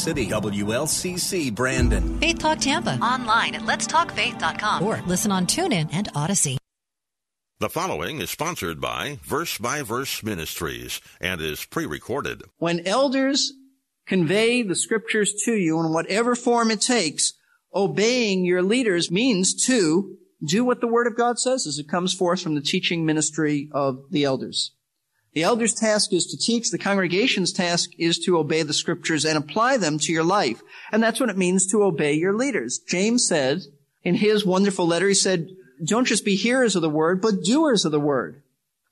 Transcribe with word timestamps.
City, 0.00 0.26
WLCC 0.28 1.54
Brandon. 1.54 2.18
Faith 2.20 2.38
Talk 2.38 2.58
Tampa. 2.58 2.98
Online 3.00 3.54
at 3.54 3.62
letstalkfaith.com. 3.62 4.82
Or 4.82 5.00
listen 5.06 5.30
on 5.30 5.46
TuneIn 5.46 5.90
and 5.92 6.08
Odyssey. 6.14 6.58
The 7.60 7.68
following 7.68 8.22
is 8.22 8.30
sponsored 8.30 8.80
by 8.80 9.18
Verse 9.22 9.58
by 9.58 9.82
Verse 9.82 10.22
Ministries 10.22 11.00
and 11.20 11.42
is 11.42 11.66
pre 11.66 11.84
recorded. 11.84 12.42
When 12.56 12.86
elders 12.86 13.52
convey 14.06 14.62
the 14.62 14.74
scriptures 14.74 15.34
to 15.44 15.52
you 15.52 15.78
in 15.78 15.92
whatever 15.92 16.34
form 16.34 16.70
it 16.70 16.80
takes, 16.80 17.34
obeying 17.74 18.46
your 18.46 18.62
leaders 18.62 19.10
means 19.10 19.66
to 19.66 20.16
do 20.42 20.64
what 20.64 20.80
the 20.80 20.86
Word 20.86 21.06
of 21.06 21.16
God 21.16 21.38
says 21.38 21.66
as 21.66 21.78
it 21.78 21.86
comes 21.86 22.14
forth 22.14 22.40
from 22.40 22.54
the 22.54 22.62
teaching 22.62 23.04
ministry 23.04 23.68
of 23.72 24.04
the 24.10 24.24
elders. 24.24 24.72
The 25.32 25.42
elder's 25.44 25.74
task 25.74 26.12
is 26.12 26.26
to 26.26 26.36
teach. 26.36 26.70
The 26.70 26.78
congregation's 26.78 27.52
task 27.52 27.90
is 27.98 28.18
to 28.20 28.38
obey 28.38 28.62
the 28.62 28.72
scriptures 28.72 29.24
and 29.24 29.38
apply 29.38 29.76
them 29.76 29.98
to 30.00 30.12
your 30.12 30.24
life. 30.24 30.62
And 30.90 31.02
that's 31.02 31.20
what 31.20 31.30
it 31.30 31.38
means 31.38 31.66
to 31.68 31.84
obey 31.84 32.14
your 32.14 32.36
leaders. 32.36 32.80
James 32.88 33.26
said 33.26 33.62
in 34.02 34.16
his 34.16 34.44
wonderful 34.44 34.86
letter, 34.86 35.08
he 35.08 35.14
said, 35.14 35.48
don't 35.84 36.06
just 36.06 36.24
be 36.24 36.36
hearers 36.36 36.76
of 36.76 36.82
the 36.82 36.90
word, 36.90 37.22
but 37.22 37.42
doers 37.42 37.84
of 37.84 37.92
the 37.92 38.00
word. 38.00 38.42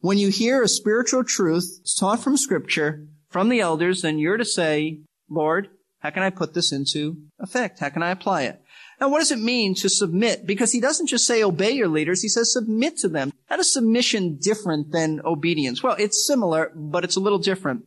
When 0.01 0.17
you 0.17 0.29
hear 0.29 0.63
a 0.63 0.69
spiritual 0.69 1.25
truth 1.25 1.81
taught 1.99 2.21
from 2.21 2.37
scripture, 2.37 3.07
from 3.29 3.49
the 3.49 3.61
elders, 3.61 4.03
then 4.03 4.19
you're 4.19 4.37
to 4.37 4.45
say, 4.45 5.01
Lord, 5.29 5.69
how 5.99 6.11
can 6.11 6.23
I 6.23 6.31
put 6.31 6.55
this 6.55 6.73
into 6.73 7.17
effect? 7.41 7.81
How 7.81 7.89
can 7.89 8.03
I 8.03 8.11
apply 8.11 8.43
it? 8.43 8.63
Now, 9.01 9.09
what 9.09 9.21
does 9.21 9.31
it 9.31 9.39
mean 9.39 9.75
to 9.77 9.89
submit? 9.89 10.47
Because 10.47 10.73
he 10.73 10.81
doesn't 10.81 11.07
just 11.07 11.27
say 11.27 11.43
obey 11.43 11.71
your 11.71 11.89
leaders, 11.89 12.23
he 12.23 12.29
says 12.29 12.53
submit 12.53 12.97
to 12.99 13.09
them. 13.09 13.33
How 13.47 13.59
is 13.59 13.73
submission 13.73 14.39
different 14.41 14.91
than 14.91 15.21
obedience? 15.25 15.83
Well, 15.83 15.97
it's 15.99 16.27
similar, 16.27 16.73
but 16.75 17.05
it's 17.05 17.17
a 17.17 17.21
little 17.21 17.39
different. 17.39 17.85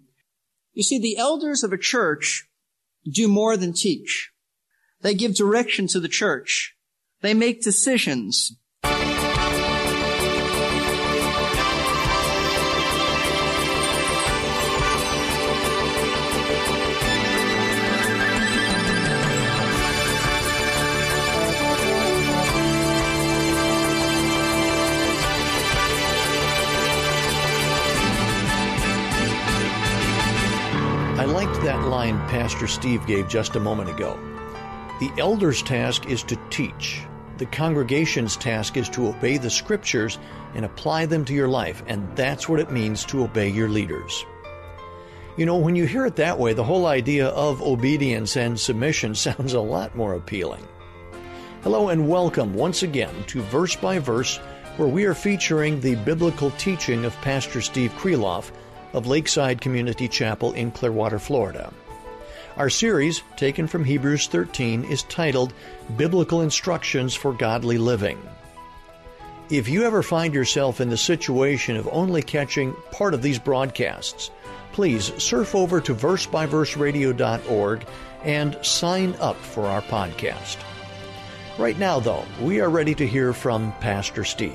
You 0.73 0.83
see, 0.83 0.99
the 0.99 1.17
elders 1.17 1.63
of 1.63 1.73
a 1.73 1.77
church 1.77 2.47
do 3.09 3.27
more 3.27 3.57
than 3.57 3.73
teach. 3.73 4.31
They 5.01 5.13
give 5.13 5.35
direction 5.35 5.87
to 5.87 5.99
the 5.99 6.07
church. 6.07 6.75
They 7.21 7.33
make 7.33 7.61
decisions. 7.61 8.55
That 31.63 31.89
line 31.89 32.17
Pastor 32.27 32.65
Steve 32.65 33.05
gave 33.05 33.29
just 33.29 33.55
a 33.55 33.59
moment 33.59 33.91
ago. 33.91 34.17
The 34.99 35.11
elder's 35.19 35.61
task 35.61 36.07
is 36.07 36.23
to 36.23 36.35
teach. 36.49 37.03
The 37.37 37.45
congregation's 37.45 38.35
task 38.35 38.77
is 38.77 38.89
to 38.89 39.09
obey 39.09 39.37
the 39.37 39.51
scriptures 39.51 40.17
and 40.55 40.65
apply 40.65 41.05
them 41.05 41.23
to 41.25 41.35
your 41.35 41.49
life, 41.49 41.83
and 41.85 42.15
that's 42.15 42.49
what 42.49 42.59
it 42.59 42.71
means 42.71 43.05
to 43.05 43.23
obey 43.23 43.47
your 43.47 43.69
leaders. 43.69 44.25
You 45.37 45.45
know, 45.45 45.57
when 45.57 45.75
you 45.75 45.85
hear 45.85 46.07
it 46.07 46.15
that 46.15 46.39
way, 46.39 46.53
the 46.53 46.63
whole 46.63 46.87
idea 46.87 47.27
of 47.27 47.61
obedience 47.61 48.35
and 48.35 48.59
submission 48.59 49.13
sounds 49.27 49.53
a 49.53 49.61
lot 49.61 49.95
more 49.95 50.15
appealing. 50.15 50.67
Hello 51.61 51.89
and 51.89 52.09
welcome 52.09 52.55
once 52.55 52.81
again 52.81 53.13
to 53.27 53.39
Verse 53.43 53.75
by 53.75 53.99
Verse, 53.99 54.37
where 54.77 54.87
we 54.87 55.05
are 55.05 55.13
featuring 55.13 55.79
the 55.79 55.93
biblical 55.93 56.49
teaching 56.57 57.05
of 57.05 57.13
Pastor 57.17 57.61
Steve 57.61 57.91
Kreloff 57.99 58.49
of 58.93 59.07
Lakeside 59.07 59.61
Community 59.61 60.07
Chapel 60.07 60.53
in 60.53 60.71
Clearwater, 60.71 61.19
Florida. 61.19 61.71
Our 62.57 62.69
series, 62.69 63.23
taken 63.37 63.67
from 63.67 63.85
Hebrews 63.85 64.27
13, 64.27 64.83
is 64.83 65.03
titled 65.03 65.53
Biblical 65.95 66.41
Instructions 66.41 67.15
for 67.15 67.33
Godly 67.33 67.77
Living. 67.77 68.19
If 69.49 69.67
you 69.67 69.83
ever 69.83 70.03
find 70.03 70.33
yourself 70.33 70.81
in 70.81 70.89
the 70.89 70.97
situation 70.97 71.75
of 71.75 71.89
only 71.91 72.21
catching 72.21 72.73
part 72.91 73.13
of 73.13 73.21
these 73.21 73.39
broadcasts, 73.39 74.31
please 74.73 75.11
surf 75.21 75.55
over 75.55 75.81
to 75.81 75.95
versebyverseradio.org 75.95 77.85
and 78.23 78.57
sign 78.61 79.15
up 79.19 79.37
for 79.37 79.65
our 79.65 79.81
podcast. 79.81 80.57
Right 81.57 81.77
now, 81.77 81.99
though, 81.99 82.25
we 82.41 82.61
are 82.61 82.69
ready 82.69 82.95
to 82.95 83.07
hear 83.07 83.33
from 83.33 83.73
Pastor 83.79 84.23
Steve. 84.23 84.53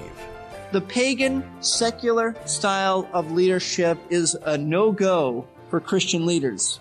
The 0.73 0.81
pagan, 0.81 1.45
secular 1.63 2.35
style 2.45 3.09
of 3.13 3.31
leadership 3.31 3.99
is 4.11 4.35
a 4.35 4.59
no-go 4.59 5.47
for 5.71 5.81
Christian 5.81 6.27
leaders. 6.27 6.81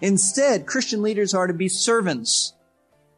Instead, 0.00 0.64
Christian 0.66 1.02
leaders 1.02 1.34
are 1.34 1.48
to 1.48 1.52
be 1.52 1.68
servants. 1.68 2.54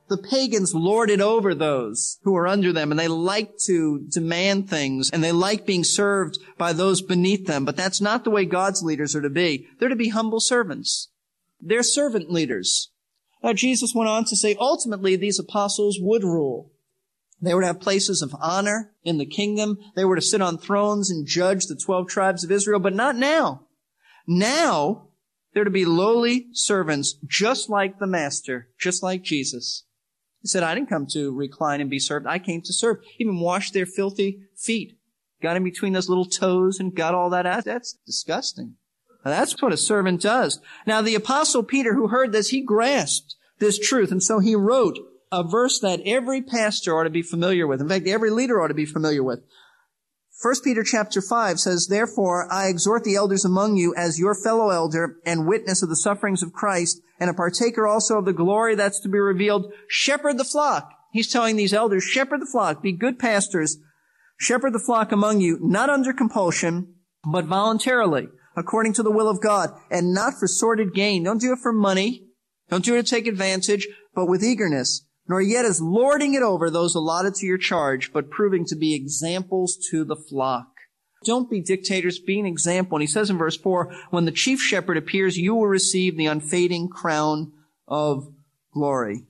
The 0.08 0.16
pagans 0.16 0.74
lorded 0.74 1.20
over 1.20 1.54
those 1.54 2.18
who 2.22 2.34
are 2.36 2.48
under 2.48 2.72
them 2.72 2.90
and 2.90 2.98
they 2.98 3.06
like 3.06 3.58
to 3.66 4.00
demand 4.08 4.68
things 4.68 5.10
and 5.12 5.22
they 5.22 5.30
like 5.30 5.66
being 5.66 5.84
served 5.84 6.38
by 6.56 6.72
those 6.72 7.02
beneath 7.02 7.46
them. 7.46 7.66
But 7.66 7.76
that's 7.76 8.00
not 8.00 8.24
the 8.24 8.30
way 8.30 8.46
God's 8.46 8.82
leaders 8.82 9.14
are 9.14 9.22
to 9.22 9.30
be. 9.30 9.68
They're 9.78 9.90
to 9.90 9.96
be 9.96 10.08
humble 10.08 10.40
servants. 10.40 11.10
They're 11.60 11.82
servant 11.82 12.30
leaders. 12.30 12.90
Now 13.42 13.52
Jesus 13.52 13.94
went 13.94 14.08
on 14.08 14.24
to 14.24 14.36
say 14.36 14.56
ultimately 14.58 15.16
these 15.16 15.38
apostles 15.38 15.98
would 16.00 16.24
rule. 16.24 16.71
They 17.42 17.54
were 17.54 17.62
to 17.62 17.66
have 17.66 17.80
places 17.80 18.22
of 18.22 18.36
honor 18.40 18.92
in 19.02 19.18
the 19.18 19.26
kingdom. 19.26 19.78
They 19.96 20.04
were 20.04 20.14
to 20.14 20.22
sit 20.22 20.40
on 20.40 20.58
thrones 20.58 21.10
and 21.10 21.26
judge 21.26 21.66
the 21.66 21.74
12 21.74 22.06
tribes 22.06 22.44
of 22.44 22.52
Israel, 22.52 22.78
but 22.78 22.94
not 22.94 23.16
now. 23.16 23.66
Now, 24.28 25.08
they're 25.52 25.64
to 25.64 25.70
be 25.70 25.84
lowly 25.84 26.46
servants, 26.52 27.16
just 27.26 27.68
like 27.68 27.98
the 27.98 28.06
master, 28.06 28.68
just 28.78 29.02
like 29.02 29.22
Jesus. 29.22 29.84
He 30.40 30.48
said, 30.48 30.62
I 30.62 30.74
didn't 30.74 30.88
come 30.88 31.06
to 31.12 31.34
recline 31.34 31.80
and 31.80 31.90
be 31.90 31.98
served. 31.98 32.26
I 32.26 32.38
came 32.38 32.62
to 32.62 32.72
serve. 32.72 32.98
Even 33.18 33.40
washed 33.40 33.74
their 33.74 33.86
filthy 33.86 34.42
feet. 34.56 34.98
Got 35.42 35.56
in 35.56 35.64
between 35.64 35.92
those 35.92 36.08
little 36.08 36.24
toes 36.24 36.78
and 36.78 36.94
got 36.94 37.14
all 37.14 37.30
that 37.30 37.46
out. 37.46 37.64
That's 37.64 37.98
disgusting. 38.06 38.76
Now, 39.24 39.32
that's 39.32 39.60
what 39.60 39.72
a 39.72 39.76
servant 39.76 40.22
does. 40.22 40.60
Now, 40.86 41.02
the 41.02 41.16
apostle 41.16 41.64
Peter, 41.64 41.94
who 41.94 42.08
heard 42.08 42.30
this, 42.30 42.50
he 42.50 42.60
grasped 42.60 43.34
this 43.58 43.78
truth. 43.78 44.12
And 44.12 44.22
so 44.22 44.38
he 44.38 44.54
wrote 44.54 44.98
a 45.32 45.42
verse 45.42 45.80
that 45.80 46.02
every 46.04 46.42
pastor 46.42 46.96
ought 46.96 47.04
to 47.04 47.10
be 47.10 47.22
familiar 47.22 47.66
with. 47.66 47.80
In 47.80 47.88
fact, 47.88 48.06
every 48.06 48.30
leader 48.30 48.60
ought 48.60 48.68
to 48.68 48.74
be 48.74 48.84
familiar 48.84 49.22
with. 49.22 49.40
1 50.42 50.54
Peter 50.62 50.82
chapter 50.82 51.22
5 51.22 51.58
says, 51.58 51.86
Therefore 51.86 52.52
I 52.52 52.68
exhort 52.68 53.04
the 53.04 53.16
elders 53.16 53.44
among 53.44 53.76
you 53.76 53.94
as 53.96 54.18
your 54.18 54.34
fellow 54.34 54.70
elder 54.70 55.16
and 55.24 55.46
witness 55.46 55.82
of 55.82 55.88
the 55.88 55.96
sufferings 55.96 56.42
of 56.42 56.52
Christ 56.52 57.00
and 57.18 57.30
a 57.30 57.34
partaker 57.34 57.86
also 57.86 58.18
of 58.18 58.24
the 58.26 58.32
glory 58.32 58.74
that's 58.74 59.00
to 59.00 59.08
be 59.08 59.18
revealed. 59.18 59.72
Shepherd 59.88 60.38
the 60.38 60.44
flock. 60.44 60.90
He's 61.12 61.30
telling 61.30 61.56
these 61.56 61.72
elders, 61.72 62.04
shepherd 62.04 62.40
the 62.40 62.50
flock, 62.50 62.82
be 62.82 62.92
good 62.92 63.18
pastors, 63.18 63.78
shepherd 64.38 64.72
the 64.72 64.78
flock 64.78 65.12
among 65.12 65.40
you, 65.40 65.58
not 65.62 65.90
under 65.90 66.12
compulsion, 66.12 66.94
but 67.30 67.44
voluntarily, 67.44 68.28
according 68.56 68.94
to 68.94 69.02
the 69.02 69.10
will 69.10 69.28
of 69.28 69.40
God, 69.40 69.70
and 69.90 70.12
not 70.12 70.34
for 70.34 70.48
sordid 70.48 70.92
gain. 70.92 71.22
Don't 71.22 71.40
do 71.40 71.52
it 71.52 71.58
for 71.58 71.72
money. 71.72 72.26
Don't 72.68 72.84
do 72.84 72.96
it 72.96 73.06
to 73.06 73.10
take 73.10 73.26
advantage, 73.26 73.86
but 74.14 74.26
with 74.26 74.42
eagerness 74.42 75.06
nor 75.32 75.40
yet 75.40 75.64
as 75.64 75.80
lording 75.80 76.34
it 76.34 76.42
over 76.42 76.68
those 76.68 76.94
allotted 76.94 77.34
to 77.34 77.46
your 77.46 77.56
charge, 77.56 78.12
but 78.12 78.28
proving 78.28 78.66
to 78.66 78.76
be 78.76 78.94
examples 78.94 79.78
to 79.90 80.04
the 80.04 80.14
flock. 80.14 80.66
Don't 81.24 81.48
be 81.48 81.62
dictators, 81.62 82.18
be 82.18 82.38
an 82.38 82.44
example. 82.44 82.96
And 82.96 83.02
he 83.02 83.06
says 83.06 83.30
in 83.30 83.38
verse 83.38 83.56
4, 83.56 83.90
when 84.10 84.26
the 84.26 84.30
chief 84.30 84.60
shepherd 84.60 84.98
appears, 84.98 85.38
you 85.38 85.54
will 85.54 85.68
receive 85.68 86.18
the 86.18 86.26
unfading 86.26 86.90
crown 86.90 87.50
of 87.88 88.30
glory. 88.74 89.24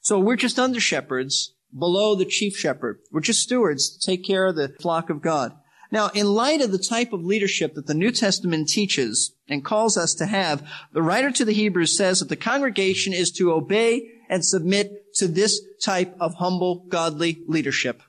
So 0.00 0.18
we're 0.18 0.36
just 0.36 0.58
under 0.58 0.80
shepherds 0.80 1.52
below 1.78 2.14
the 2.14 2.24
chief 2.24 2.56
shepherd. 2.56 3.00
We're 3.12 3.20
just 3.20 3.42
stewards 3.42 3.98
to 3.98 4.06
take 4.10 4.24
care 4.24 4.46
of 4.46 4.56
the 4.56 4.70
flock 4.80 5.10
of 5.10 5.20
God. 5.20 5.52
Now, 5.90 6.08
in 6.14 6.26
light 6.26 6.62
of 6.62 6.72
the 6.72 6.78
type 6.78 7.12
of 7.12 7.22
leadership 7.22 7.74
that 7.74 7.86
the 7.86 7.92
New 7.92 8.12
Testament 8.12 8.70
teaches 8.70 9.34
and 9.46 9.62
calls 9.62 9.98
us 9.98 10.14
to 10.14 10.24
have, 10.24 10.66
the 10.94 11.02
writer 11.02 11.30
to 11.32 11.44
the 11.44 11.52
Hebrews 11.52 11.98
says 11.98 12.20
that 12.20 12.30
the 12.30 12.36
congregation 12.36 13.12
is 13.12 13.30
to 13.32 13.52
obey 13.52 14.08
and 14.28 14.44
submit 14.44 14.92
to 15.18 15.28
this 15.28 15.60
type 15.82 16.16
of 16.20 16.34
humble, 16.34 16.86
godly 16.88 17.42
leadership. 17.46 18.02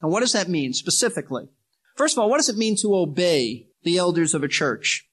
And 0.00 0.10
what 0.10 0.20
does 0.20 0.32
that 0.32 0.48
mean 0.48 0.72
specifically? 0.72 1.48
First 1.96 2.16
of 2.16 2.22
all, 2.22 2.30
what 2.30 2.38
does 2.38 2.48
it 2.48 2.56
mean 2.56 2.76
to 2.80 2.94
obey 2.94 3.66
the 3.82 3.98
elders 3.98 4.34
of 4.34 4.42
a 4.42 4.48
church? 4.48 5.06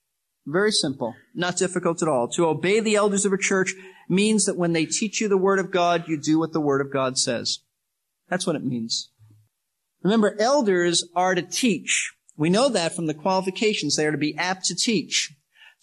Very 0.45 0.71
simple, 0.71 1.13
not 1.35 1.57
difficult 1.57 2.01
at 2.01 2.07
all. 2.07 2.29
To 2.29 2.45
obey 2.45 2.79
the 2.79 2.95
elders 2.95 3.25
of 3.25 3.33
a 3.33 3.37
church 3.37 3.73
means 4.07 4.45
that 4.45 4.55
when 4.55 4.71
they 4.71 4.85
teach 4.85 5.19
you 5.19 5.27
the 5.27 5.37
Word 5.37 5.59
of 5.59 5.71
God, 5.71 6.07
you 6.07 6.17
do 6.17 6.39
what 6.39 6.53
the 6.53 6.61
Word 6.61 6.79
of 6.79 6.91
God 6.91 7.17
says. 7.17 7.59
That's 8.29 8.47
what 8.47 8.55
it 8.55 8.63
means. 8.63 9.11
Remember, 10.03 10.37
elders 10.39 11.03
are 11.15 11.35
to 11.35 11.41
teach. 11.41 12.13
We 12.37 12.49
know 12.49 12.69
that 12.69 12.95
from 12.95 13.07
the 13.07 13.13
qualifications. 13.13 13.95
They 13.95 14.05
are 14.05 14.11
to 14.11 14.17
be 14.17 14.37
apt 14.37 14.65
to 14.65 14.75
teach. 14.75 15.33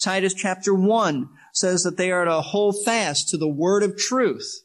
Titus 0.00 0.32
chapter 0.32 0.74
1 0.74 1.28
says 1.52 1.82
that 1.82 1.96
they 1.96 2.10
are 2.10 2.24
to 2.24 2.40
hold 2.40 2.76
fast 2.84 3.28
to 3.28 3.36
the 3.36 3.48
word 3.48 3.82
of 3.82 3.96
truth. 3.98 4.63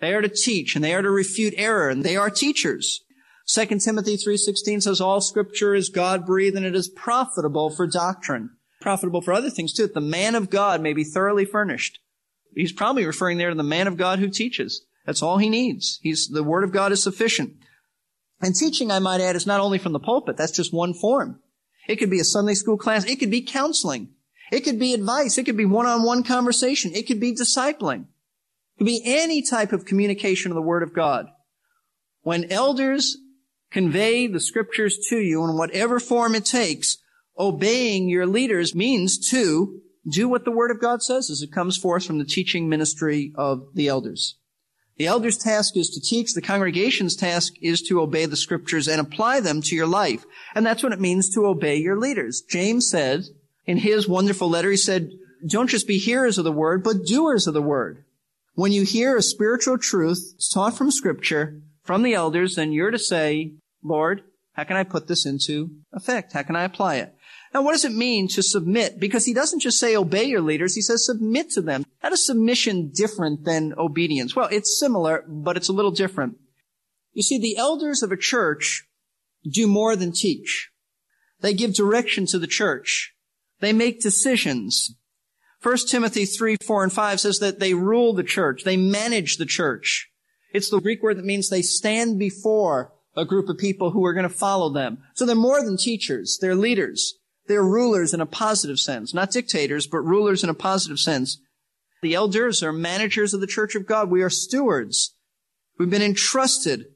They 0.00 0.12
are 0.12 0.20
to 0.20 0.28
teach 0.28 0.74
and 0.74 0.84
they 0.84 0.94
are 0.94 1.02
to 1.02 1.10
refute 1.10 1.54
error 1.56 1.88
and 1.88 2.04
they 2.04 2.16
are 2.16 2.30
teachers. 2.30 3.00
2 3.46 3.66
Timothy 3.78 4.16
3.16 4.16 4.82
says 4.82 5.00
all 5.00 5.20
scripture 5.20 5.74
is 5.74 5.88
God-breathed 5.88 6.56
and 6.56 6.64
it 6.64 6.74
is 6.74 6.88
profitable 6.88 7.70
for 7.70 7.86
doctrine. 7.86 8.50
Profitable 8.80 9.20
for 9.20 9.32
other 9.32 9.50
things 9.50 9.72
too. 9.72 9.82
That 9.82 9.94
the 9.94 10.00
man 10.00 10.34
of 10.34 10.50
God 10.50 10.80
may 10.80 10.92
be 10.92 11.04
thoroughly 11.04 11.44
furnished. 11.44 11.98
He's 12.54 12.72
probably 12.72 13.04
referring 13.04 13.38
there 13.38 13.50
to 13.50 13.54
the 13.54 13.62
man 13.62 13.86
of 13.86 13.96
God 13.96 14.18
who 14.18 14.28
teaches. 14.28 14.84
That's 15.06 15.22
all 15.22 15.38
he 15.38 15.48
needs. 15.48 15.98
He's, 16.02 16.28
the 16.28 16.42
word 16.42 16.64
of 16.64 16.72
God 16.72 16.92
is 16.92 17.02
sufficient. 17.02 17.52
And 18.40 18.54
teaching, 18.54 18.90
I 18.90 18.98
might 18.98 19.20
add, 19.20 19.36
is 19.36 19.46
not 19.46 19.60
only 19.60 19.78
from 19.78 19.92
the 19.92 20.00
pulpit. 20.00 20.36
That's 20.36 20.52
just 20.52 20.72
one 20.72 20.94
form. 20.94 21.40
It 21.88 21.96
could 21.96 22.10
be 22.10 22.20
a 22.20 22.24
Sunday 22.24 22.54
school 22.54 22.76
class. 22.76 23.04
It 23.04 23.16
could 23.16 23.30
be 23.30 23.42
counseling. 23.42 24.10
It 24.50 24.60
could 24.60 24.78
be 24.78 24.94
advice. 24.94 25.36
It 25.38 25.44
could 25.44 25.56
be 25.56 25.64
one-on-one 25.64 26.24
conversation. 26.24 26.92
It 26.94 27.06
could 27.06 27.20
be 27.20 27.34
discipling. 27.34 28.06
It 28.74 28.78
could 28.78 28.86
be 28.86 29.02
any 29.04 29.42
type 29.42 29.72
of 29.72 29.84
communication 29.84 30.50
of 30.50 30.56
the 30.56 30.62
Word 30.62 30.82
of 30.82 30.94
God. 30.94 31.26
When 32.22 32.50
elders 32.50 33.16
convey 33.70 34.26
the 34.26 34.40
scriptures 34.40 34.98
to 35.10 35.16
you 35.16 35.44
in 35.44 35.56
whatever 35.56 36.00
form 36.00 36.34
it 36.34 36.44
takes, 36.44 36.98
obeying 37.38 38.08
your 38.08 38.26
leaders 38.26 38.74
means 38.74 39.30
to 39.30 39.80
do 40.10 40.28
what 40.28 40.44
the 40.44 40.50
Word 40.50 40.70
of 40.70 40.80
God 40.80 41.02
says 41.02 41.30
as 41.30 41.42
it 41.42 41.52
comes 41.52 41.76
forth 41.76 42.04
from 42.04 42.18
the 42.18 42.24
teaching 42.24 42.68
ministry 42.68 43.32
of 43.36 43.62
the 43.74 43.88
elders. 43.88 44.36
The 44.96 45.06
elder's 45.06 45.38
task 45.38 45.76
is 45.76 45.90
to 45.90 46.00
teach. 46.00 46.34
The 46.34 46.42
congregation's 46.42 47.16
task 47.16 47.54
is 47.60 47.82
to 47.82 48.00
obey 48.00 48.26
the 48.26 48.36
scriptures 48.36 48.86
and 48.86 49.00
apply 49.00 49.40
them 49.40 49.60
to 49.62 49.74
your 49.74 49.88
life. 49.88 50.24
And 50.54 50.64
that's 50.64 50.84
what 50.84 50.92
it 50.92 51.00
means 51.00 51.30
to 51.30 51.46
obey 51.46 51.76
your 51.76 51.98
leaders. 51.98 52.42
James 52.48 52.88
said 52.88 53.24
in 53.66 53.78
his 53.78 54.06
wonderful 54.06 54.48
letter, 54.48 54.70
he 54.70 54.76
said, 54.76 55.10
don't 55.46 55.68
just 55.68 55.88
be 55.88 55.98
hearers 55.98 56.38
of 56.38 56.44
the 56.44 56.52
word, 56.52 56.84
but 56.84 57.04
doers 57.04 57.46
of 57.46 57.54
the 57.54 57.62
word. 57.62 58.03
When 58.54 58.72
you 58.72 58.84
hear 58.84 59.16
a 59.16 59.22
spiritual 59.22 59.78
truth 59.78 60.34
taught 60.52 60.76
from 60.76 60.90
scripture, 60.90 61.60
from 61.82 62.02
the 62.02 62.14
elders, 62.14 62.54
then 62.54 62.72
you're 62.72 62.92
to 62.92 62.98
say, 62.98 63.54
Lord, 63.82 64.22
how 64.52 64.62
can 64.62 64.76
I 64.76 64.84
put 64.84 65.08
this 65.08 65.26
into 65.26 65.70
effect? 65.92 66.32
How 66.32 66.42
can 66.42 66.54
I 66.54 66.62
apply 66.62 66.96
it? 66.96 67.14
Now, 67.52 67.62
what 67.62 67.72
does 67.72 67.84
it 67.84 67.92
mean 67.92 68.28
to 68.28 68.42
submit? 68.42 69.00
Because 69.00 69.24
he 69.24 69.34
doesn't 69.34 69.60
just 69.60 69.78
say 69.78 69.96
obey 69.96 70.24
your 70.24 70.40
leaders, 70.40 70.74
he 70.74 70.82
says 70.82 71.04
submit 71.04 71.50
to 71.50 71.60
them. 71.60 71.84
How 72.00 72.10
is 72.10 72.24
submission 72.24 72.90
different 72.94 73.44
than 73.44 73.74
obedience? 73.76 74.36
Well, 74.36 74.48
it's 74.50 74.78
similar, 74.78 75.24
but 75.28 75.56
it's 75.56 75.68
a 75.68 75.72
little 75.72 75.90
different. 75.90 76.36
You 77.12 77.22
see, 77.22 77.38
the 77.38 77.56
elders 77.56 78.02
of 78.02 78.12
a 78.12 78.16
church 78.16 78.84
do 79.44 79.66
more 79.66 79.96
than 79.96 80.12
teach. 80.12 80.70
They 81.40 81.54
give 81.54 81.74
direction 81.74 82.26
to 82.26 82.38
the 82.38 82.46
church. 82.46 83.14
They 83.60 83.72
make 83.72 84.00
decisions. 84.00 84.94
1 85.64 85.76
Timothy 85.88 86.26
3, 86.26 86.56
4, 86.62 86.84
and 86.84 86.92
5 86.92 87.20
says 87.20 87.38
that 87.38 87.58
they 87.58 87.72
rule 87.72 88.12
the 88.12 88.22
church. 88.22 88.64
They 88.64 88.76
manage 88.76 89.38
the 89.38 89.46
church. 89.46 90.10
It's 90.52 90.68
the 90.68 90.78
Greek 90.78 91.02
word 91.02 91.16
that 91.16 91.24
means 91.24 91.48
they 91.48 91.62
stand 91.62 92.18
before 92.18 92.92
a 93.16 93.24
group 93.24 93.48
of 93.48 93.56
people 93.56 93.90
who 93.90 94.04
are 94.04 94.12
going 94.12 94.28
to 94.28 94.34
follow 94.34 94.70
them. 94.70 94.98
So 95.14 95.24
they're 95.24 95.34
more 95.34 95.64
than 95.64 95.78
teachers. 95.78 96.36
They're 96.38 96.54
leaders. 96.54 97.14
They're 97.46 97.64
rulers 97.64 98.12
in 98.12 98.20
a 98.20 98.26
positive 98.26 98.78
sense, 98.78 99.14
not 99.14 99.30
dictators, 99.30 99.86
but 99.86 99.98
rulers 100.00 100.44
in 100.44 100.50
a 100.50 100.54
positive 100.54 100.98
sense. 100.98 101.40
The 102.02 102.14
elders 102.14 102.62
are 102.62 102.72
managers 102.72 103.32
of 103.32 103.40
the 103.40 103.46
church 103.46 103.74
of 103.74 103.86
God. 103.86 104.10
We 104.10 104.22
are 104.22 104.30
stewards. 104.30 105.14
We've 105.78 105.88
been 105.88 106.02
entrusted. 106.02 106.86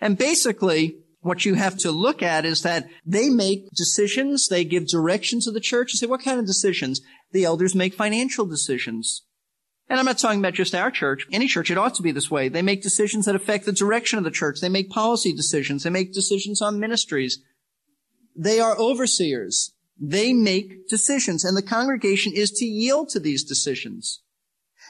And 0.00 0.18
basically, 0.18 0.96
what 1.20 1.44
you 1.44 1.54
have 1.54 1.76
to 1.78 1.90
look 1.90 2.22
at 2.22 2.44
is 2.44 2.62
that 2.62 2.88
they 3.04 3.28
make 3.28 3.68
decisions. 3.76 4.48
They 4.48 4.64
give 4.64 4.88
direction 4.88 5.40
to 5.40 5.50
the 5.50 5.60
church. 5.60 5.92
You 5.92 5.98
say, 5.98 6.06
what 6.06 6.22
kind 6.22 6.38
of 6.38 6.46
decisions? 6.46 7.00
The 7.32 7.44
elders 7.44 7.74
make 7.74 7.94
financial 7.94 8.46
decisions. 8.46 9.24
And 9.88 9.98
I'm 9.98 10.06
not 10.06 10.18
talking 10.18 10.40
about 10.40 10.54
just 10.54 10.74
our 10.74 10.90
church. 10.90 11.26
Any 11.32 11.46
church, 11.46 11.70
it 11.70 11.78
ought 11.78 11.94
to 11.94 12.02
be 12.02 12.12
this 12.12 12.30
way. 12.30 12.48
They 12.48 12.62
make 12.62 12.82
decisions 12.82 13.24
that 13.24 13.34
affect 13.34 13.64
the 13.64 13.72
direction 13.72 14.18
of 14.18 14.24
the 14.24 14.30
church. 14.30 14.60
They 14.60 14.68
make 14.68 14.90
policy 14.90 15.32
decisions. 15.32 15.82
They 15.82 15.90
make 15.90 16.12
decisions 16.12 16.60
on 16.60 16.80
ministries. 16.80 17.40
They 18.36 18.60
are 18.60 18.78
overseers. 18.78 19.72
They 20.00 20.32
make 20.32 20.88
decisions 20.88 21.44
and 21.44 21.56
the 21.56 21.62
congregation 21.62 22.32
is 22.34 22.50
to 22.52 22.64
yield 22.64 23.08
to 23.10 23.20
these 23.20 23.42
decisions. 23.42 24.22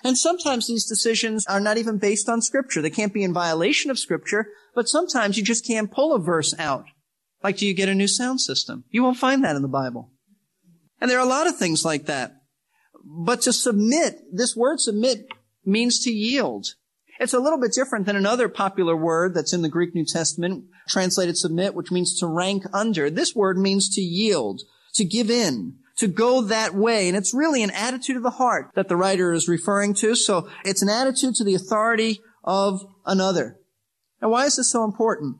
And 0.04 0.18
sometimes 0.18 0.66
these 0.66 0.86
decisions 0.86 1.46
are 1.46 1.60
not 1.60 1.78
even 1.78 1.98
based 1.98 2.28
on 2.28 2.42
scripture. 2.42 2.82
They 2.82 2.90
can't 2.90 3.14
be 3.14 3.24
in 3.24 3.32
violation 3.32 3.90
of 3.90 3.98
scripture, 3.98 4.48
but 4.74 4.88
sometimes 4.88 5.36
you 5.36 5.42
just 5.42 5.66
can't 5.66 5.90
pull 5.90 6.14
a 6.14 6.20
verse 6.20 6.54
out. 6.58 6.84
Like, 7.42 7.56
do 7.56 7.66
you 7.66 7.74
get 7.74 7.88
a 7.88 7.94
new 7.94 8.06
sound 8.08 8.40
system? 8.40 8.84
You 8.90 9.02
won't 9.02 9.16
find 9.16 9.42
that 9.44 9.56
in 9.56 9.62
the 9.62 9.68
Bible. 9.68 10.12
And 11.00 11.10
there 11.10 11.18
are 11.18 11.26
a 11.26 11.28
lot 11.28 11.46
of 11.46 11.56
things 11.56 11.84
like 11.84 12.06
that. 12.06 12.32
But 13.04 13.42
to 13.42 13.52
submit, 13.52 14.20
this 14.32 14.56
word 14.56 14.80
submit 14.80 15.26
means 15.64 16.02
to 16.04 16.10
yield. 16.10 16.66
It's 17.20 17.34
a 17.34 17.40
little 17.40 17.60
bit 17.60 17.72
different 17.72 18.06
than 18.06 18.16
another 18.16 18.48
popular 18.48 18.96
word 18.96 19.34
that's 19.34 19.52
in 19.52 19.62
the 19.62 19.68
Greek 19.68 19.94
New 19.94 20.04
Testament, 20.04 20.64
translated 20.88 21.36
submit, 21.36 21.74
which 21.74 21.90
means 21.90 22.18
to 22.20 22.26
rank 22.26 22.64
under. 22.72 23.10
This 23.10 23.34
word 23.34 23.58
means 23.58 23.94
to 23.94 24.00
yield 24.00 24.62
to 24.94 25.04
give 25.04 25.30
in, 25.30 25.76
to 25.96 26.08
go 26.08 26.42
that 26.42 26.74
way. 26.74 27.08
And 27.08 27.16
it's 27.16 27.34
really 27.34 27.62
an 27.62 27.70
attitude 27.70 28.16
of 28.16 28.22
the 28.22 28.30
heart 28.30 28.70
that 28.74 28.88
the 28.88 28.96
writer 28.96 29.32
is 29.32 29.48
referring 29.48 29.94
to. 29.94 30.14
So 30.14 30.48
it's 30.64 30.82
an 30.82 30.88
attitude 30.88 31.34
to 31.36 31.44
the 31.44 31.54
authority 31.54 32.20
of 32.44 32.84
another. 33.06 33.58
Now 34.20 34.30
why 34.30 34.46
is 34.46 34.56
this 34.56 34.70
so 34.70 34.84
important? 34.84 35.36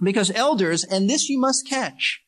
Because 0.00 0.30
elders, 0.30 0.84
and 0.84 1.08
this 1.08 1.28
you 1.28 1.40
must 1.40 1.68
catch, 1.68 2.22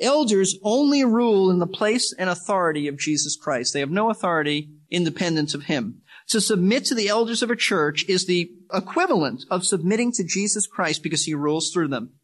elders 0.00 0.56
only 0.62 1.04
rule 1.04 1.50
in 1.50 1.58
the 1.58 1.66
place 1.66 2.12
and 2.12 2.28
authority 2.28 2.88
of 2.88 2.98
Jesus 2.98 3.36
Christ. 3.36 3.72
They 3.72 3.80
have 3.80 3.90
no 3.90 4.10
authority 4.10 4.70
independent 4.90 5.54
of 5.54 5.64
Him. 5.64 6.02
To 6.28 6.40
submit 6.40 6.84
to 6.86 6.94
the 6.94 7.08
elders 7.08 7.42
of 7.42 7.50
a 7.50 7.56
church 7.56 8.04
is 8.08 8.26
the 8.26 8.50
equivalent 8.72 9.44
of 9.50 9.64
submitting 9.64 10.12
to 10.12 10.24
Jesus 10.24 10.66
Christ 10.66 11.02
because 11.02 11.24
He 11.24 11.34
rules 11.34 11.70
through 11.70 11.88
them. 11.88 12.14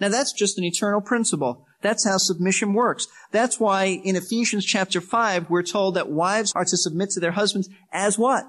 Now 0.00 0.08
that's 0.08 0.32
just 0.32 0.58
an 0.58 0.64
eternal 0.64 1.00
principle. 1.00 1.66
That's 1.82 2.06
how 2.06 2.18
submission 2.18 2.74
works. 2.74 3.06
That's 3.30 3.60
why 3.60 3.84
in 3.84 4.16
Ephesians 4.16 4.64
chapter 4.64 5.00
5, 5.00 5.48
we're 5.48 5.62
told 5.62 5.94
that 5.94 6.10
wives 6.10 6.52
are 6.54 6.64
to 6.64 6.76
submit 6.76 7.10
to 7.10 7.20
their 7.20 7.32
husbands 7.32 7.68
as 7.92 8.18
what? 8.18 8.44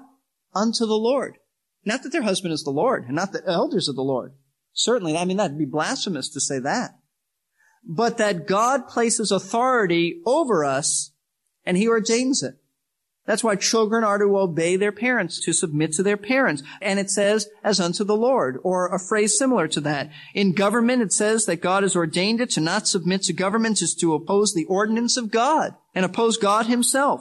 Unto 0.54 0.86
the 0.86 0.94
Lord. 0.94 1.38
Not 1.84 2.02
that 2.02 2.10
their 2.10 2.22
husband 2.22 2.52
is 2.52 2.64
the 2.64 2.70
Lord, 2.70 3.04
and 3.06 3.14
not 3.14 3.32
the 3.32 3.42
elders 3.46 3.88
of 3.88 3.96
the 3.96 4.02
Lord. 4.02 4.32
Certainly, 4.72 5.16
I 5.16 5.24
mean, 5.24 5.38
that'd 5.38 5.58
be 5.58 5.64
blasphemous 5.64 6.28
to 6.30 6.40
say 6.40 6.58
that. 6.58 6.97
But 7.88 8.18
that 8.18 8.46
God 8.46 8.86
places 8.86 9.32
authority 9.32 10.20
over 10.26 10.64
us, 10.64 11.12
and 11.64 11.76
He 11.76 11.88
ordains 11.88 12.42
it. 12.42 12.56
That's 13.24 13.44
why 13.44 13.56
children 13.56 14.04
are 14.04 14.16
to 14.18 14.38
obey 14.38 14.76
their 14.76 14.92
parents, 14.92 15.38
to 15.44 15.52
submit 15.52 15.92
to 15.92 16.02
their 16.02 16.16
parents. 16.16 16.62
And 16.80 16.98
it 16.98 17.10
says, 17.10 17.46
as 17.62 17.78
unto 17.78 18.02
the 18.02 18.16
Lord, 18.16 18.58
or 18.62 18.86
a 18.86 18.98
phrase 18.98 19.36
similar 19.36 19.68
to 19.68 19.82
that. 19.82 20.10
In 20.34 20.54
government, 20.54 21.02
it 21.02 21.12
says 21.12 21.44
that 21.44 21.60
God 21.60 21.82
has 21.82 21.94
ordained 21.94 22.40
it 22.40 22.48
to 22.52 22.60
not 22.60 22.88
submit 22.88 23.22
to 23.24 23.34
government 23.34 23.82
is 23.82 23.94
to 23.96 24.14
oppose 24.14 24.54
the 24.54 24.64
ordinance 24.64 25.18
of 25.18 25.30
God 25.30 25.74
and 25.94 26.06
oppose 26.06 26.38
God 26.38 26.66
himself. 26.66 27.20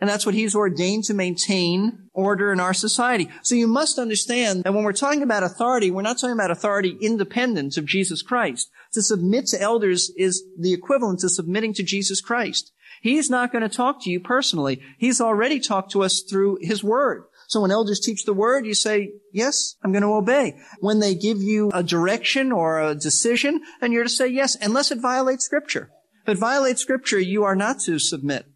And 0.00 0.10
that's 0.10 0.26
what 0.26 0.34
he's 0.34 0.54
ordained 0.54 1.04
to 1.04 1.14
maintain 1.14 2.10
order 2.12 2.52
in 2.52 2.60
our 2.60 2.74
society. 2.74 3.28
So 3.42 3.54
you 3.54 3.68
must 3.68 3.98
understand 3.98 4.64
that 4.64 4.74
when 4.74 4.84
we're 4.84 4.92
talking 4.92 5.22
about 5.22 5.44
authority, 5.44 5.90
we're 5.90 6.02
not 6.02 6.18
talking 6.18 6.34
about 6.34 6.50
authority 6.50 6.96
independent 7.00 7.76
of 7.76 7.86
Jesus 7.86 8.20
Christ. 8.20 8.70
To 8.94 9.02
submit 9.02 9.46
to 9.46 9.60
elders 9.60 10.12
is 10.16 10.44
the 10.58 10.72
equivalent 10.72 11.20
to 11.20 11.28
submitting 11.28 11.74
to 11.74 11.82
Jesus 11.82 12.20
Christ. 12.20 12.72
He's 13.02 13.30
not 13.30 13.52
going 13.52 13.62
to 13.62 13.74
talk 13.74 14.02
to 14.02 14.10
you 14.10 14.20
personally. 14.20 14.80
He's 14.98 15.20
already 15.20 15.60
talked 15.60 15.92
to 15.92 16.02
us 16.02 16.22
through 16.28 16.58
His 16.60 16.82
Word. 16.82 17.24
So 17.48 17.60
when 17.60 17.70
elders 17.70 18.00
teach 18.00 18.24
the 18.24 18.32
Word, 18.32 18.66
you 18.66 18.74
say, 18.74 19.12
yes, 19.32 19.76
I'm 19.84 19.92
going 19.92 20.02
to 20.02 20.14
obey. 20.14 20.56
When 20.80 21.00
they 21.00 21.14
give 21.14 21.42
you 21.42 21.70
a 21.72 21.82
direction 21.82 22.50
or 22.50 22.80
a 22.80 22.94
decision, 22.94 23.62
then 23.80 23.92
you're 23.92 24.04
to 24.04 24.08
say 24.08 24.28
yes, 24.28 24.56
unless 24.60 24.90
it 24.90 25.00
violates 25.00 25.44
Scripture. 25.44 25.90
If 26.26 26.36
it 26.36 26.38
violates 26.38 26.80
Scripture, 26.80 27.20
you 27.20 27.44
are 27.44 27.54
not 27.54 27.80
to 27.80 27.98
submit. 27.98 28.46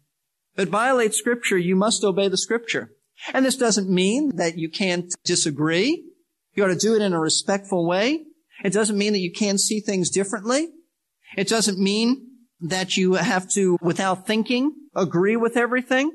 It 0.59 0.67
violates 0.67 1.17
Scripture, 1.17 1.57
you 1.57 1.77
must 1.77 2.03
obey 2.03 2.27
the 2.27 2.37
Scripture. 2.37 2.91
And 3.33 3.45
this 3.45 3.55
doesn't 3.55 3.89
mean 3.89 4.35
that 4.35 4.57
you 4.57 4.69
can't 4.69 5.13
disagree. 5.23 6.05
You 6.53 6.65
ought 6.65 6.67
to 6.67 6.75
do 6.75 6.95
it 6.95 7.01
in 7.01 7.13
a 7.13 7.19
respectful 7.19 7.87
way. 7.87 8.25
It 8.65 8.73
doesn't 8.73 8.97
mean 8.97 9.13
that 9.13 9.19
you 9.19 9.31
can't 9.31 9.59
see 9.59 9.79
things 9.79 10.09
differently. 10.09 10.67
It 11.37 11.47
doesn't 11.47 11.79
mean 11.79 12.27
that 12.59 12.97
you 12.97 13.13
have 13.13 13.49
to, 13.51 13.77
without 13.81 14.27
thinking, 14.27 14.73
agree 14.93 15.37
with 15.37 15.55
everything. 15.55 16.11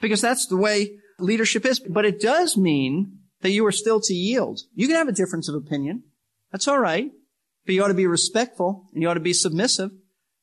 Because 0.00 0.20
that's 0.20 0.46
the 0.46 0.56
way 0.56 0.98
leadership 1.18 1.66
is. 1.66 1.80
But 1.80 2.04
it 2.04 2.20
does 2.20 2.56
mean 2.56 3.18
that 3.40 3.50
you 3.50 3.66
are 3.66 3.72
still 3.72 4.00
to 4.02 4.14
yield. 4.14 4.60
You 4.74 4.86
can 4.86 4.96
have 4.96 5.08
a 5.08 5.12
difference 5.12 5.48
of 5.48 5.56
opinion. 5.56 6.04
That's 6.52 6.68
all 6.68 6.78
right. 6.78 7.10
But 7.66 7.74
you 7.74 7.82
ought 7.82 7.88
to 7.88 7.94
be 7.94 8.06
respectful 8.06 8.88
and 8.92 9.02
you 9.02 9.08
ought 9.08 9.14
to 9.14 9.20
be 9.20 9.32
submissive. 9.32 9.90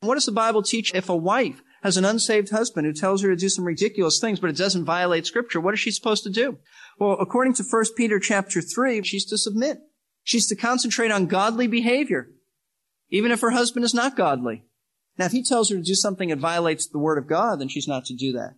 What 0.01 0.15
does 0.15 0.25
the 0.25 0.33
Bible 0.33 0.63
teach 0.63 0.93
if 0.93 1.07
a 1.07 1.15
wife 1.15 1.61
has 1.83 1.97
an 1.97 2.05
unsaved 2.05 2.49
husband 2.49 2.85
who 2.85 2.93
tells 2.93 3.21
her 3.21 3.29
to 3.29 3.35
do 3.35 3.49
some 3.49 3.65
ridiculous 3.65 4.19
things, 4.19 4.39
but 4.39 4.49
it 4.49 4.57
doesn't 4.57 4.85
violate 4.85 5.25
scripture? 5.25 5.59
What 5.59 5.73
is 5.73 5.79
she 5.79 5.91
supposed 5.91 6.23
to 6.23 6.29
do? 6.29 6.57
Well, 6.99 7.17
according 7.19 7.53
to 7.55 7.63
1 7.63 7.83
Peter 7.97 8.19
chapter 8.19 8.61
3, 8.61 9.03
she's 9.03 9.25
to 9.25 9.37
submit. 9.37 9.79
She's 10.23 10.47
to 10.47 10.55
concentrate 10.55 11.11
on 11.11 11.25
godly 11.25 11.67
behavior, 11.67 12.29
even 13.09 13.31
if 13.31 13.41
her 13.41 13.51
husband 13.51 13.83
is 13.83 13.93
not 13.93 14.15
godly. 14.15 14.65
Now, 15.17 15.25
if 15.25 15.31
he 15.31 15.43
tells 15.43 15.69
her 15.69 15.75
to 15.75 15.81
do 15.81 15.95
something 15.95 16.29
that 16.29 16.37
violates 16.37 16.87
the 16.87 16.99
word 16.99 17.17
of 17.17 17.27
God, 17.27 17.59
then 17.59 17.67
she's 17.67 17.87
not 17.87 18.05
to 18.05 18.15
do 18.15 18.31
that. 18.33 18.55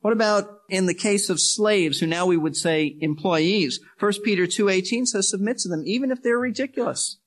What 0.00 0.12
about 0.12 0.58
in 0.68 0.84
the 0.84 0.94
case 0.94 1.30
of 1.30 1.40
slaves 1.40 2.00
who 2.00 2.06
now 2.06 2.26
we 2.26 2.36
would 2.36 2.56
say 2.56 2.96
employees? 3.00 3.80
1 3.98 4.12
Peter 4.22 4.46
2.18 4.46 5.06
says 5.06 5.30
submit 5.30 5.58
to 5.58 5.68
them 5.68 5.82
even 5.86 6.10
if 6.10 6.22
they're 6.22 6.38
ridiculous. 6.38 7.18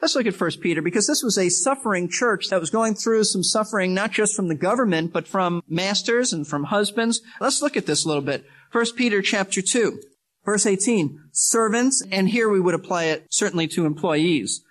Let's 0.00 0.14
look 0.14 0.26
at 0.26 0.40
1 0.40 0.50
Peter 0.62 0.80
because 0.80 1.06
this 1.06 1.22
was 1.22 1.36
a 1.36 1.50
suffering 1.50 2.08
church 2.08 2.48
that 2.48 2.60
was 2.60 2.70
going 2.70 2.94
through 2.94 3.24
some 3.24 3.42
suffering 3.42 3.92
not 3.92 4.12
just 4.12 4.34
from 4.34 4.48
the 4.48 4.54
government 4.54 5.12
but 5.12 5.28
from 5.28 5.62
masters 5.68 6.32
and 6.32 6.46
from 6.46 6.64
husbands. 6.64 7.20
Let's 7.40 7.60
look 7.60 7.76
at 7.76 7.86
this 7.86 8.04
a 8.04 8.08
little 8.08 8.22
bit. 8.22 8.44
1 8.72 8.94
Peter 8.96 9.20
chapter 9.20 9.60
2, 9.60 10.00
verse 10.44 10.64
18, 10.64 11.20
servants, 11.32 12.02
and 12.10 12.30
here 12.30 12.48
we 12.48 12.60
would 12.60 12.74
apply 12.74 13.04
it 13.04 13.26
certainly 13.30 13.68
to 13.68 13.84
employees. 13.84 14.62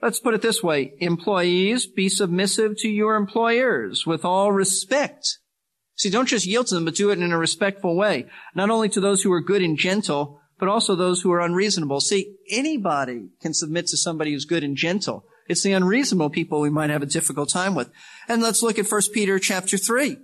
Let's 0.00 0.20
put 0.20 0.34
it 0.34 0.42
this 0.42 0.62
way. 0.62 0.92
Employees, 1.00 1.86
be 1.86 2.08
submissive 2.08 2.76
to 2.78 2.88
your 2.88 3.16
employers 3.16 4.06
with 4.06 4.24
all 4.24 4.52
respect. 4.52 5.38
See, 5.96 6.10
don't 6.10 6.28
just 6.28 6.46
yield 6.46 6.66
to 6.68 6.74
them, 6.74 6.84
but 6.84 6.94
do 6.94 7.10
it 7.10 7.18
in 7.18 7.32
a 7.32 7.38
respectful 7.38 7.96
way. 7.96 8.26
Not 8.54 8.70
only 8.70 8.88
to 8.90 9.00
those 9.00 9.22
who 9.22 9.32
are 9.32 9.40
good 9.40 9.62
and 9.62 9.78
gentle, 9.78 10.40
but 10.64 10.70
also 10.70 10.94
those 10.94 11.20
who 11.20 11.30
are 11.30 11.42
unreasonable. 11.42 12.00
See, 12.00 12.36
anybody 12.48 13.28
can 13.42 13.52
submit 13.52 13.86
to 13.88 13.98
somebody 13.98 14.32
who's 14.32 14.46
good 14.46 14.64
and 14.64 14.78
gentle. 14.78 15.26
It's 15.46 15.62
the 15.62 15.74
unreasonable 15.74 16.30
people 16.30 16.58
we 16.58 16.70
might 16.70 16.88
have 16.88 17.02
a 17.02 17.06
difficult 17.06 17.50
time 17.50 17.74
with. 17.74 17.90
And 18.28 18.40
let's 18.40 18.62
look 18.62 18.78
at 18.78 18.90
1 18.90 19.02
Peter 19.12 19.38
chapter 19.38 19.76
3 19.76 20.16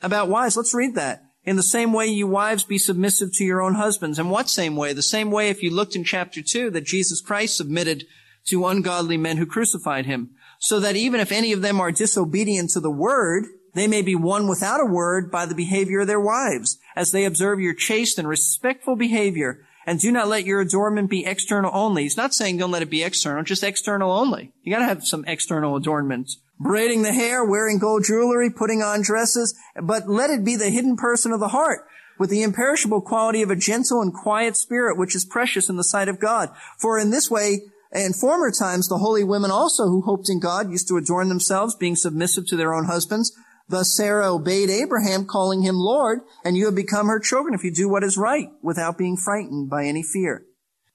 about 0.00 0.28
wives. 0.28 0.56
Let's 0.56 0.72
read 0.72 0.94
that. 0.94 1.24
In 1.42 1.56
the 1.56 1.64
same 1.64 1.92
way, 1.92 2.06
you 2.06 2.28
wives 2.28 2.62
be 2.62 2.78
submissive 2.78 3.30
to 3.32 3.44
your 3.44 3.60
own 3.60 3.74
husbands. 3.74 4.20
And 4.20 4.30
what 4.30 4.48
same 4.48 4.76
way? 4.76 4.92
The 4.92 5.02
same 5.02 5.32
way 5.32 5.48
if 5.48 5.64
you 5.64 5.74
looked 5.74 5.96
in 5.96 6.04
chapter 6.04 6.42
2 6.42 6.70
that 6.70 6.86
Jesus 6.86 7.20
Christ 7.20 7.56
submitted 7.56 8.04
to 8.50 8.66
ungodly 8.66 9.16
men 9.16 9.36
who 9.36 9.46
crucified 9.46 10.06
him. 10.06 10.30
So 10.60 10.78
that 10.78 10.94
even 10.94 11.18
if 11.18 11.32
any 11.32 11.52
of 11.52 11.60
them 11.60 11.80
are 11.80 11.90
disobedient 11.90 12.70
to 12.70 12.80
the 12.80 12.88
word, 12.88 13.46
they 13.74 13.88
may 13.88 14.02
be 14.02 14.14
won 14.14 14.46
without 14.46 14.80
a 14.80 14.86
word 14.86 15.28
by 15.28 15.44
the 15.44 15.56
behavior 15.56 16.02
of 16.02 16.06
their 16.06 16.20
wives, 16.20 16.78
as 16.94 17.10
they 17.10 17.24
observe 17.24 17.58
your 17.58 17.74
chaste 17.74 18.16
and 18.16 18.28
respectful 18.28 18.94
behavior. 18.94 19.64
And 19.88 19.98
do 19.98 20.12
not 20.12 20.28
let 20.28 20.44
your 20.44 20.60
adornment 20.60 21.08
be 21.08 21.24
external 21.24 21.70
only. 21.72 22.02
He's 22.02 22.18
not 22.18 22.34
saying 22.34 22.58
don't 22.58 22.70
let 22.70 22.82
it 22.82 22.90
be 22.90 23.02
external, 23.02 23.42
just 23.42 23.64
external 23.64 24.12
only. 24.12 24.52
You 24.62 24.70
gotta 24.70 24.84
have 24.84 25.06
some 25.06 25.24
external 25.26 25.76
adornments. 25.76 26.36
Braiding 26.60 27.04
the 27.04 27.12
hair, 27.14 27.42
wearing 27.42 27.78
gold 27.78 28.04
jewelry, 28.04 28.50
putting 28.50 28.82
on 28.82 29.00
dresses, 29.00 29.58
but 29.82 30.06
let 30.06 30.28
it 30.28 30.44
be 30.44 30.56
the 30.56 30.68
hidden 30.68 30.98
person 30.98 31.32
of 31.32 31.40
the 31.40 31.48
heart 31.48 31.86
with 32.18 32.28
the 32.28 32.42
imperishable 32.42 33.00
quality 33.00 33.40
of 33.40 33.48
a 33.48 33.56
gentle 33.56 34.02
and 34.02 34.12
quiet 34.12 34.58
spirit, 34.58 34.98
which 34.98 35.16
is 35.16 35.24
precious 35.24 35.70
in 35.70 35.76
the 35.76 35.84
sight 35.84 36.08
of 36.08 36.20
God. 36.20 36.50
For 36.76 36.98
in 36.98 37.08
this 37.08 37.30
way, 37.30 37.62
in 37.90 38.12
former 38.12 38.50
times, 38.50 38.88
the 38.88 38.98
holy 38.98 39.24
women 39.24 39.50
also 39.50 39.84
who 39.84 40.02
hoped 40.02 40.28
in 40.28 40.38
God 40.38 40.70
used 40.70 40.88
to 40.88 40.98
adorn 40.98 41.30
themselves, 41.30 41.74
being 41.74 41.96
submissive 41.96 42.46
to 42.48 42.56
their 42.56 42.74
own 42.74 42.84
husbands. 42.84 43.34
Thus 43.68 43.94
Sarah 43.94 44.32
obeyed 44.32 44.70
Abraham, 44.70 45.26
calling 45.26 45.62
him 45.62 45.76
Lord, 45.76 46.20
and 46.44 46.56
you 46.56 46.64
have 46.66 46.74
become 46.74 47.06
her 47.08 47.20
children 47.20 47.54
if 47.54 47.64
you 47.64 47.72
do 47.72 47.88
what 47.88 48.02
is 48.02 48.16
right, 48.16 48.48
without 48.62 48.96
being 48.96 49.16
frightened 49.16 49.68
by 49.68 49.84
any 49.84 50.02
fear. 50.02 50.44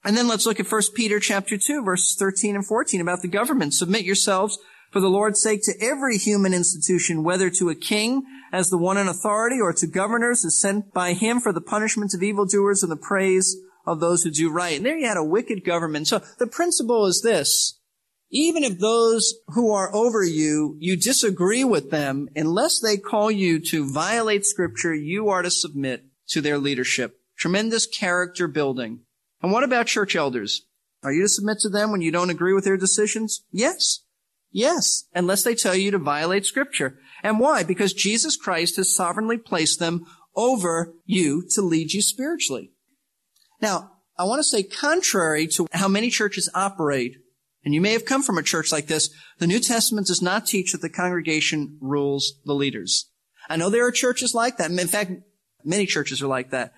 And 0.04 0.16
then 0.16 0.28
let's 0.28 0.44
look 0.44 0.60
at 0.60 0.70
1 0.70 0.82
Peter 0.94 1.20
chapter 1.20 1.56
2, 1.56 1.82
verses 1.84 2.16
13 2.18 2.56
and 2.56 2.66
14 2.66 3.00
about 3.00 3.22
the 3.22 3.28
government. 3.28 3.74
Submit 3.74 4.04
yourselves 4.04 4.58
for 4.90 5.00
the 5.00 5.08
Lord's 5.08 5.40
sake 5.40 5.62
to 5.64 5.74
every 5.80 6.18
human 6.18 6.52
institution, 6.52 7.24
whether 7.24 7.48
to 7.50 7.70
a 7.70 7.74
king 7.74 8.22
as 8.52 8.70
the 8.70 8.78
one 8.78 8.98
in 8.98 9.08
authority 9.08 9.60
or 9.60 9.72
to 9.72 9.86
governors 9.86 10.44
as 10.44 10.60
sent 10.60 10.92
by 10.92 11.14
him 11.14 11.40
for 11.40 11.52
the 11.52 11.60
punishment 11.60 12.12
of 12.14 12.22
evildoers 12.22 12.82
and 12.82 12.92
the 12.92 12.96
praise 12.96 13.56
of 13.86 14.00
those 14.00 14.22
who 14.22 14.30
do 14.30 14.50
right. 14.50 14.76
And 14.76 14.84
there 14.84 14.96
you 14.96 15.06
had 15.06 15.16
a 15.16 15.24
wicked 15.24 15.64
government. 15.64 16.08
So 16.08 16.20
the 16.38 16.46
principle 16.46 17.06
is 17.06 17.22
this. 17.22 17.78
Even 18.30 18.64
if 18.64 18.78
those 18.78 19.34
who 19.48 19.72
are 19.72 19.94
over 19.94 20.24
you, 20.24 20.76
you 20.80 20.96
disagree 20.96 21.62
with 21.64 21.90
them, 21.90 22.28
unless 22.34 22.80
they 22.80 22.96
call 22.96 23.30
you 23.30 23.60
to 23.60 23.92
violate 23.92 24.44
scripture, 24.44 24.94
you 24.94 25.28
are 25.28 25.42
to 25.42 25.50
submit 25.50 26.04
to 26.28 26.40
their 26.40 26.58
leadership. 26.58 27.20
Tremendous 27.36 27.86
character 27.86 28.48
building. 28.48 29.00
And 29.42 29.52
what 29.52 29.62
about 29.62 29.86
church 29.86 30.16
elders? 30.16 30.66
Are 31.02 31.12
you 31.12 31.22
to 31.22 31.28
submit 31.28 31.58
to 31.60 31.68
them 31.68 31.92
when 31.92 32.00
you 32.00 32.10
don't 32.10 32.30
agree 32.30 32.54
with 32.54 32.64
their 32.64 32.76
decisions? 32.76 33.42
Yes. 33.52 34.00
Yes. 34.50 35.04
Unless 35.14 35.42
they 35.42 35.54
tell 35.54 35.74
you 35.74 35.90
to 35.90 35.98
violate 35.98 36.46
scripture. 36.46 36.98
And 37.22 37.38
why? 37.38 37.62
Because 37.62 37.92
Jesus 37.92 38.36
Christ 38.36 38.76
has 38.76 38.94
sovereignly 38.94 39.36
placed 39.36 39.78
them 39.78 40.06
over 40.34 40.94
you 41.04 41.44
to 41.50 41.62
lead 41.62 41.92
you 41.92 42.02
spiritually. 42.02 42.72
Now, 43.60 43.92
I 44.16 44.24
want 44.24 44.38
to 44.38 44.44
say 44.44 44.62
contrary 44.62 45.46
to 45.48 45.66
how 45.72 45.88
many 45.88 46.08
churches 46.08 46.48
operate, 46.54 47.16
and 47.64 47.74
you 47.74 47.80
may 47.80 47.92
have 47.92 48.04
come 48.04 48.22
from 48.22 48.38
a 48.38 48.42
church 48.42 48.70
like 48.70 48.86
this, 48.86 49.08
the 49.38 49.46
New 49.46 49.60
Testament 49.60 50.06
does 50.06 50.20
not 50.20 50.46
teach 50.46 50.72
that 50.72 50.82
the 50.82 50.90
congregation 50.90 51.78
rules 51.80 52.34
the 52.44 52.54
leaders. 52.54 53.10
I 53.48 53.56
know 53.56 53.70
there 53.70 53.86
are 53.86 53.92
churches 53.92 54.34
like 54.34 54.58
that. 54.58 54.70
In 54.70 54.88
fact, 54.88 55.12
many 55.64 55.86
churches 55.86 56.22
are 56.22 56.26
like 56.26 56.50
that. 56.50 56.72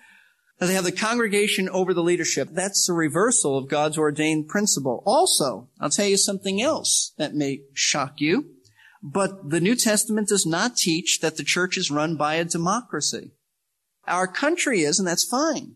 That 0.59 0.67
they 0.67 0.73
have 0.73 0.85
the 0.85 0.91
congregation 0.91 1.69
over 1.69 1.93
the 1.93 2.03
leadership. 2.03 2.49
That's 2.51 2.89
a 2.89 2.93
reversal 2.93 3.57
of 3.57 3.69
God's 3.69 3.97
ordained 3.97 4.47
principle. 4.47 5.03
Also, 5.05 5.69
I'll 5.79 5.89
tell 5.89 6.07
you 6.07 6.17
something 6.17 6.61
else 6.61 7.13
that 7.17 7.35
may 7.35 7.61
shock 7.73 8.19
you, 8.19 8.49
but 9.03 9.49
the 9.49 9.61
New 9.61 9.75
Testament 9.75 10.29
does 10.29 10.45
not 10.45 10.75
teach 10.75 11.19
that 11.21 11.37
the 11.37 11.43
church 11.43 11.77
is 11.77 11.91
run 11.91 12.15
by 12.15 12.35
a 12.35 12.45
democracy. 12.45 13.31
Our 14.07 14.27
country 14.27 14.81
is, 14.81 14.97
and 14.99 15.07
that's 15.07 15.23
fine, 15.23 15.75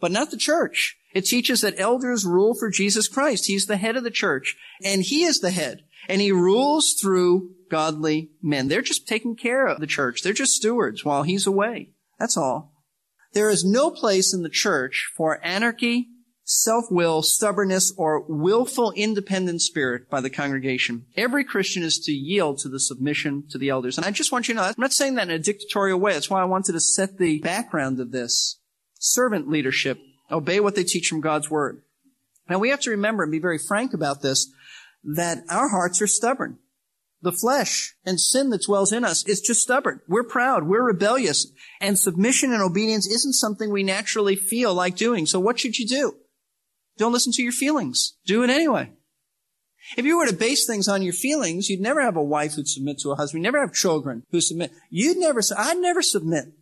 but 0.00 0.12
not 0.12 0.30
the 0.30 0.36
church. 0.36 0.96
It 1.12 1.22
teaches 1.22 1.60
that 1.60 1.78
elders 1.78 2.24
rule 2.24 2.54
for 2.54 2.70
Jesus 2.70 3.08
Christ. 3.08 3.46
He's 3.46 3.66
the 3.66 3.76
head 3.76 3.96
of 3.96 4.04
the 4.04 4.10
church 4.10 4.56
and 4.84 5.02
he 5.02 5.24
is 5.24 5.40
the 5.40 5.50
head 5.50 5.82
and 6.08 6.20
he 6.20 6.32
rules 6.32 6.94
through 7.00 7.50
godly 7.70 8.30
men. 8.42 8.68
They're 8.68 8.82
just 8.82 9.08
taking 9.08 9.36
care 9.36 9.66
of 9.66 9.80
the 9.80 9.86
church. 9.86 10.22
They're 10.22 10.32
just 10.32 10.52
stewards 10.52 11.04
while 11.04 11.22
he's 11.22 11.46
away. 11.46 11.90
That's 12.18 12.36
all. 12.36 12.74
There 13.32 13.50
is 13.50 13.64
no 13.64 13.90
place 13.90 14.34
in 14.34 14.42
the 14.42 14.48
church 14.48 15.08
for 15.16 15.44
anarchy, 15.44 16.08
self-will, 16.44 17.22
stubbornness, 17.22 17.92
or 17.96 18.24
willful 18.28 18.92
independent 18.92 19.62
spirit 19.62 20.10
by 20.10 20.20
the 20.20 20.30
congregation. 20.30 21.06
Every 21.16 21.44
Christian 21.44 21.84
is 21.84 22.00
to 22.00 22.12
yield 22.12 22.58
to 22.58 22.68
the 22.68 22.80
submission 22.80 23.44
to 23.50 23.58
the 23.58 23.68
elders. 23.68 23.96
And 23.96 24.04
I 24.04 24.10
just 24.10 24.32
want 24.32 24.48
you 24.48 24.54
to 24.54 24.60
know, 24.60 24.66
I'm 24.66 24.74
not 24.78 24.92
saying 24.92 25.14
that 25.14 25.28
in 25.28 25.34
a 25.34 25.38
dictatorial 25.38 26.00
way. 26.00 26.12
That's 26.12 26.30
why 26.30 26.42
I 26.42 26.46
wanted 26.46 26.72
to 26.72 26.80
set 26.80 27.18
the 27.18 27.38
background 27.38 28.00
of 28.00 28.10
this. 28.10 28.58
Servant 28.98 29.48
leadership 29.48 30.00
Obey 30.30 30.60
what 30.60 30.74
they 30.74 30.84
teach 30.84 31.08
from 31.08 31.20
God's 31.20 31.50
word. 31.50 31.82
Now 32.48 32.58
we 32.58 32.70
have 32.70 32.80
to 32.80 32.90
remember 32.90 33.22
and 33.22 33.32
be 33.32 33.38
very 33.38 33.58
frank 33.58 33.94
about 33.94 34.22
this, 34.22 34.52
that 35.04 35.38
our 35.50 35.68
hearts 35.68 36.00
are 36.02 36.06
stubborn. 36.06 36.58
The 37.22 37.32
flesh 37.32 37.94
and 38.04 38.18
sin 38.18 38.50
that 38.50 38.64
dwells 38.64 38.92
in 38.92 39.04
us 39.04 39.26
is 39.26 39.40
just 39.40 39.60
stubborn. 39.60 40.00
We're 40.08 40.24
proud. 40.24 40.64
We're 40.64 40.82
rebellious. 40.82 41.52
And 41.80 41.98
submission 41.98 42.52
and 42.52 42.62
obedience 42.62 43.06
isn't 43.06 43.34
something 43.34 43.70
we 43.70 43.82
naturally 43.82 44.36
feel 44.36 44.72
like 44.74 44.96
doing. 44.96 45.26
So 45.26 45.38
what 45.38 45.60
should 45.60 45.78
you 45.78 45.86
do? 45.86 46.16
Don't 46.96 47.12
listen 47.12 47.32
to 47.32 47.42
your 47.42 47.52
feelings. 47.52 48.14
Do 48.24 48.42
it 48.42 48.50
anyway. 48.50 48.90
If 49.96 50.04
you 50.04 50.18
were 50.18 50.26
to 50.26 50.34
base 50.34 50.66
things 50.66 50.88
on 50.88 51.02
your 51.02 51.12
feelings, 51.12 51.68
you'd 51.68 51.80
never 51.80 52.00
have 52.00 52.16
a 52.16 52.22
wife 52.22 52.54
who'd 52.54 52.68
submit 52.68 52.98
to 53.00 53.10
a 53.10 53.16
husband. 53.16 53.42
You'd 53.42 53.52
never 53.52 53.60
have 53.60 53.74
children 53.74 54.24
who 54.30 54.40
submit. 54.40 54.72
You'd 54.88 55.18
never, 55.18 55.40
I'd 55.56 55.78
never 55.78 56.02
submit. 56.02 56.52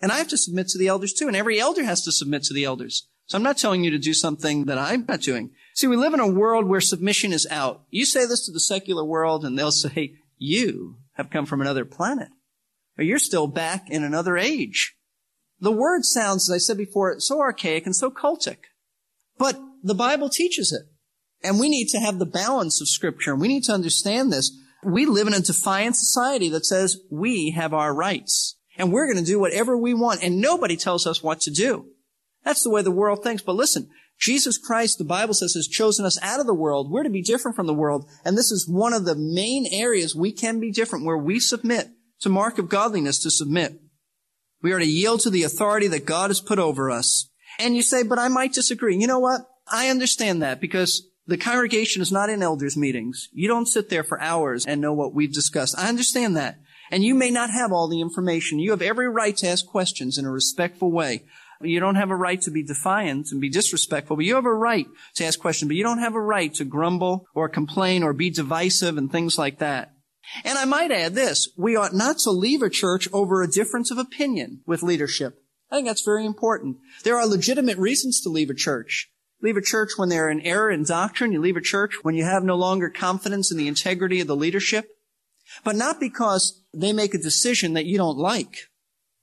And 0.00 0.12
I 0.12 0.18
have 0.18 0.28
to 0.28 0.38
submit 0.38 0.68
to 0.68 0.78
the 0.78 0.88
elders 0.88 1.12
too. 1.12 1.26
And 1.26 1.36
every 1.36 1.58
elder 1.58 1.84
has 1.84 2.02
to 2.04 2.12
submit 2.12 2.42
to 2.44 2.54
the 2.54 2.64
elders. 2.64 3.08
So 3.26 3.36
I'm 3.36 3.42
not 3.42 3.58
telling 3.58 3.82
you 3.82 3.90
to 3.90 3.98
do 3.98 4.14
something 4.14 4.66
that 4.66 4.78
I'm 4.78 5.04
not 5.06 5.20
doing. 5.20 5.50
See, 5.74 5.86
we 5.86 5.96
live 5.96 6.14
in 6.14 6.20
a 6.20 6.28
world 6.28 6.66
where 6.66 6.80
submission 6.80 7.32
is 7.32 7.46
out. 7.50 7.82
You 7.90 8.06
say 8.06 8.24
this 8.24 8.46
to 8.46 8.52
the 8.52 8.60
secular 8.60 9.04
world 9.04 9.44
and 9.44 9.58
they'll 9.58 9.72
say, 9.72 10.14
you 10.38 10.96
have 11.14 11.30
come 11.30 11.44
from 11.44 11.60
another 11.60 11.84
planet. 11.84 12.28
Or 12.98 13.04
you're 13.04 13.18
still 13.18 13.46
back 13.46 13.90
in 13.90 14.04
another 14.04 14.38
age. 14.38 14.96
The 15.60 15.72
word 15.72 16.04
sounds, 16.04 16.48
as 16.48 16.54
I 16.54 16.58
said 16.58 16.78
before, 16.78 17.18
so 17.18 17.40
archaic 17.40 17.84
and 17.84 17.96
so 17.96 18.10
cultic. 18.10 18.58
But 19.38 19.58
the 19.82 19.94
Bible 19.94 20.28
teaches 20.28 20.72
it. 20.72 20.86
And 21.46 21.60
we 21.60 21.68
need 21.68 21.88
to 21.88 21.98
have 21.98 22.18
the 22.18 22.26
balance 22.26 22.80
of 22.80 22.88
scripture. 22.88 23.32
And 23.32 23.40
we 23.40 23.48
need 23.48 23.64
to 23.64 23.72
understand 23.72 24.32
this. 24.32 24.50
We 24.84 25.04
live 25.04 25.26
in 25.26 25.34
a 25.34 25.40
defiant 25.40 25.96
society 25.96 26.48
that 26.50 26.64
says 26.64 27.00
we 27.10 27.50
have 27.50 27.74
our 27.74 27.94
rights. 27.94 28.56
And 28.78 28.92
we're 28.92 29.12
going 29.12 29.22
to 29.22 29.30
do 29.30 29.40
whatever 29.40 29.76
we 29.76 29.94
want. 29.94 30.22
And 30.22 30.40
nobody 30.40 30.76
tells 30.76 31.06
us 31.06 31.22
what 31.22 31.40
to 31.42 31.50
do. 31.50 31.86
That's 32.46 32.62
the 32.62 32.70
way 32.70 32.80
the 32.80 32.92
world 32.92 33.22
thinks. 33.22 33.42
But 33.42 33.56
listen, 33.56 33.90
Jesus 34.18 34.56
Christ, 34.56 34.98
the 34.98 35.04
Bible 35.04 35.34
says, 35.34 35.54
has 35.54 35.66
chosen 35.66 36.06
us 36.06 36.18
out 36.22 36.40
of 36.40 36.46
the 36.46 36.54
world. 36.54 36.90
We're 36.90 37.02
to 37.02 37.10
be 37.10 37.20
different 37.20 37.56
from 37.56 37.66
the 37.66 37.74
world. 37.74 38.08
And 38.24 38.38
this 38.38 38.52
is 38.52 38.66
one 38.66 38.94
of 38.94 39.04
the 39.04 39.16
main 39.16 39.66
areas 39.70 40.14
we 40.14 40.32
can 40.32 40.60
be 40.60 40.70
different 40.70 41.04
where 41.04 41.18
we 41.18 41.40
submit. 41.40 41.88
to 42.20 42.28
mark 42.28 42.58
of 42.58 42.68
godliness 42.68 43.18
to 43.22 43.30
submit. 43.30 43.80
We 44.62 44.72
are 44.72 44.78
to 44.78 44.86
yield 44.86 45.20
to 45.20 45.30
the 45.30 45.42
authority 45.42 45.88
that 45.88 46.06
God 46.06 46.30
has 46.30 46.40
put 46.40 46.58
over 46.58 46.90
us. 46.90 47.30
And 47.58 47.76
you 47.76 47.82
say, 47.82 48.02
but 48.02 48.18
I 48.18 48.28
might 48.28 48.52
disagree. 48.52 48.96
You 48.96 49.06
know 49.06 49.18
what? 49.18 49.42
I 49.70 49.88
understand 49.88 50.42
that 50.42 50.60
because 50.60 51.08
the 51.26 51.36
congregation 51.36 52.02
is 52.02 52.12
not 52.12 52.30
in 52.30 52.42
elders 52.42 52.76
meetings. 52.76 53.28
You 53.32 53.48
don't 53.48 53.66
sit 53.66 53.88
there 53.88 54.04
for 54.04 54.20
hours 54.20 54.64
and 54.66 54.80
know 54.80 54.92
what 54.92 55.14
we've 55.14 55.32
discussed. 55.32 55.78
I 55.78 55.88
understand 55.88 56.36
that. 56.36 56.58
And 56.90 57.02
you 57.02 57.14
may 57.14 57.30
not 57.30 57.50
have 57.50 57.72
all 57.72 57.88
the 57.88 58.00
information. 58.00 58.60
You 58.60 58.70
have 58.70 58.82
every 58.82 59.08
right 59.08 59.36
to 59.38 59.48
ask 59.48 59.66
questions 59.66 60.18
in 60.18 60.24
a 60.24 60.30
respectful 60.30 60.92
way. 60.92 61.24
You 61.60 61.80
don't 61.80 61.94
have 61.94 62.10
a 62.10 62.16
right 62.16 62.40
to 62.42 62.50
be 62.50 62.62
defiant 62.62 63.28
and 63.32 63.40
be 63.40 63.48
disrespectful, 63.48 64.16
but 64.16 64.24
you 64.24 64.34
have 64.34 64.44
a 64.44 64.54
right 64.54 64.86
to 65.14 65.24
ask 65.24 65.38
questions, 65.38 65.68
but 65.68 65.76
you 65.76 65.82
don't 65.82 65.98
have 65.98 66.14
a 66.14 66.20
right 66.20 66.52
to 66.54 66.64
grumble 66.64 67.26
or 67.34 67.48
complain 67.48 68.02
or 68.02 68.12
be 68.12 68.30
divisive 68.30 68.98
and 68.98 69.10
things 69.10 69.38
like 69.38 69.58
that. 69.58 69.92
And 70.44 70.58
I 70.58 70.64
might 70.64 70.90
add 70.90 71.14
this, 71.14 71.48
we 71.56 71.76
ought 71.76 71.94
not 71.94 72.18
to 72.18 72.30
leave 72.30 72.62
a 72.62 72.70
church 72.70 73.08
over 73.12 73.42
a 73.42 73.50
difference 73.50 73.90
of 73.90 73.98
opinion 73.98 74.60
with 74.66 74.82
leadership. 74.82 75.40
I 75.70 75.76
think 75.76 75.88
that's 75.88 76.04
very 76.04 76.26
important. 76.26 76.76
There 77.04 77.16
are 77.16 77.26
legitimate 77.26 77.78
reasons 77.78 78.20
to 78.20 78.28
leave 78.28 78.50
a 78.50 78.54
church. 78.54 79.10
Leave 79.42 79.56
a 79.56 79.62
church 79.62 79.90
when 79.96 80.08
they're 80.08 80.30
in 80.30 80.40
error 80.40 80.70
in 80.70 80.84
doctrine. 80.84 81.32
You 81.32 81.40
leave 81.40 81.56
a 81.56 81.60
church 81.60 81.98
when 82.02 82.14
you 82.14 82.24
have 82.24 82.42
no 82.42 82.56
longer 82.56 82.88
confidence 82.88 83.50
in 83.50 83.58
the 83.58 83.68
integrity 83.68 84.20
of 84.20 84.26
the 84.26 84.36
leadership. 84.36 84.86
But 85.62 85.76
not 85.76 86.00
because 86.00 86.62
they 86.72 86.92
make 86.92 87.14
a 87.14 87.18
decision 87.18 87.74
that 87.74 87.86
you 87.86 87.98
don't 87.98 88.18
like. 88.18 88.56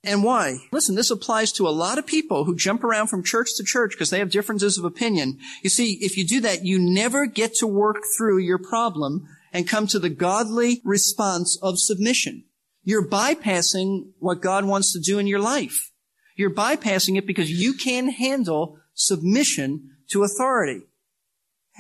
And 0.04 0.22
why? 0.22 0.58
Listen, 0.74 0.96
this 0.96 1.12
applies 1.12 1.54
to 1.54 1.68
a 1.68 1.70
lot 1.70 1.98
of 1.98 2.06
people 2.06 2.44
who 2.44 2.56
jump 2.56 2.84
around 2.84 3.08
from 3.08 3.24
church 3.24 3.56
to 3.56 3.64
church 3.64 3.92
because 3.92 4.10
they 4.10 4.20
have 4.20 4.32
differences 4.32 4.78
of 4.78 4.84
opinion. 4.84 5.40
You 5.62 5.70
see, 5.70 5.94
if 6.02 6.18
you 6.18 6.28
do 6.28 6.42
that, 6.42 6.66
you 6.66 6.78
never 6.78 7.26
get 7.26 7.56
to 7.56 7.68
work 7.68 8.04
through 8.18 8.40
your 8.40 8.58
problem 8.58 9.26
and 9.54 9.68
come 9.68 9.88
to 9.88 10.00
the 10.00 10.10
godly 10.10 10.82
response 10.84 11.58
of 11.62 11.80
submission. 11.80 12.44
You're 12.84 13.08
bypassing 13.08 14.10
what 14.20 14.42
God 14.42 14.66
wants 14.66 14.92
to 14.92 15.00
do 15.00 15.20
in 15.20 15.28
your 15.28 15.40
life. 15.40 15.92
You're 16.36 16.54
bypassing 16.54 17.18
it 17.18 17.26
because 17.26 17.50
you 17.50 17.74
can't 17.74 18.14
handle 18.14 18.80
submission 18.94 19.92
to 20.10 20.24
authority. 20.24 20.82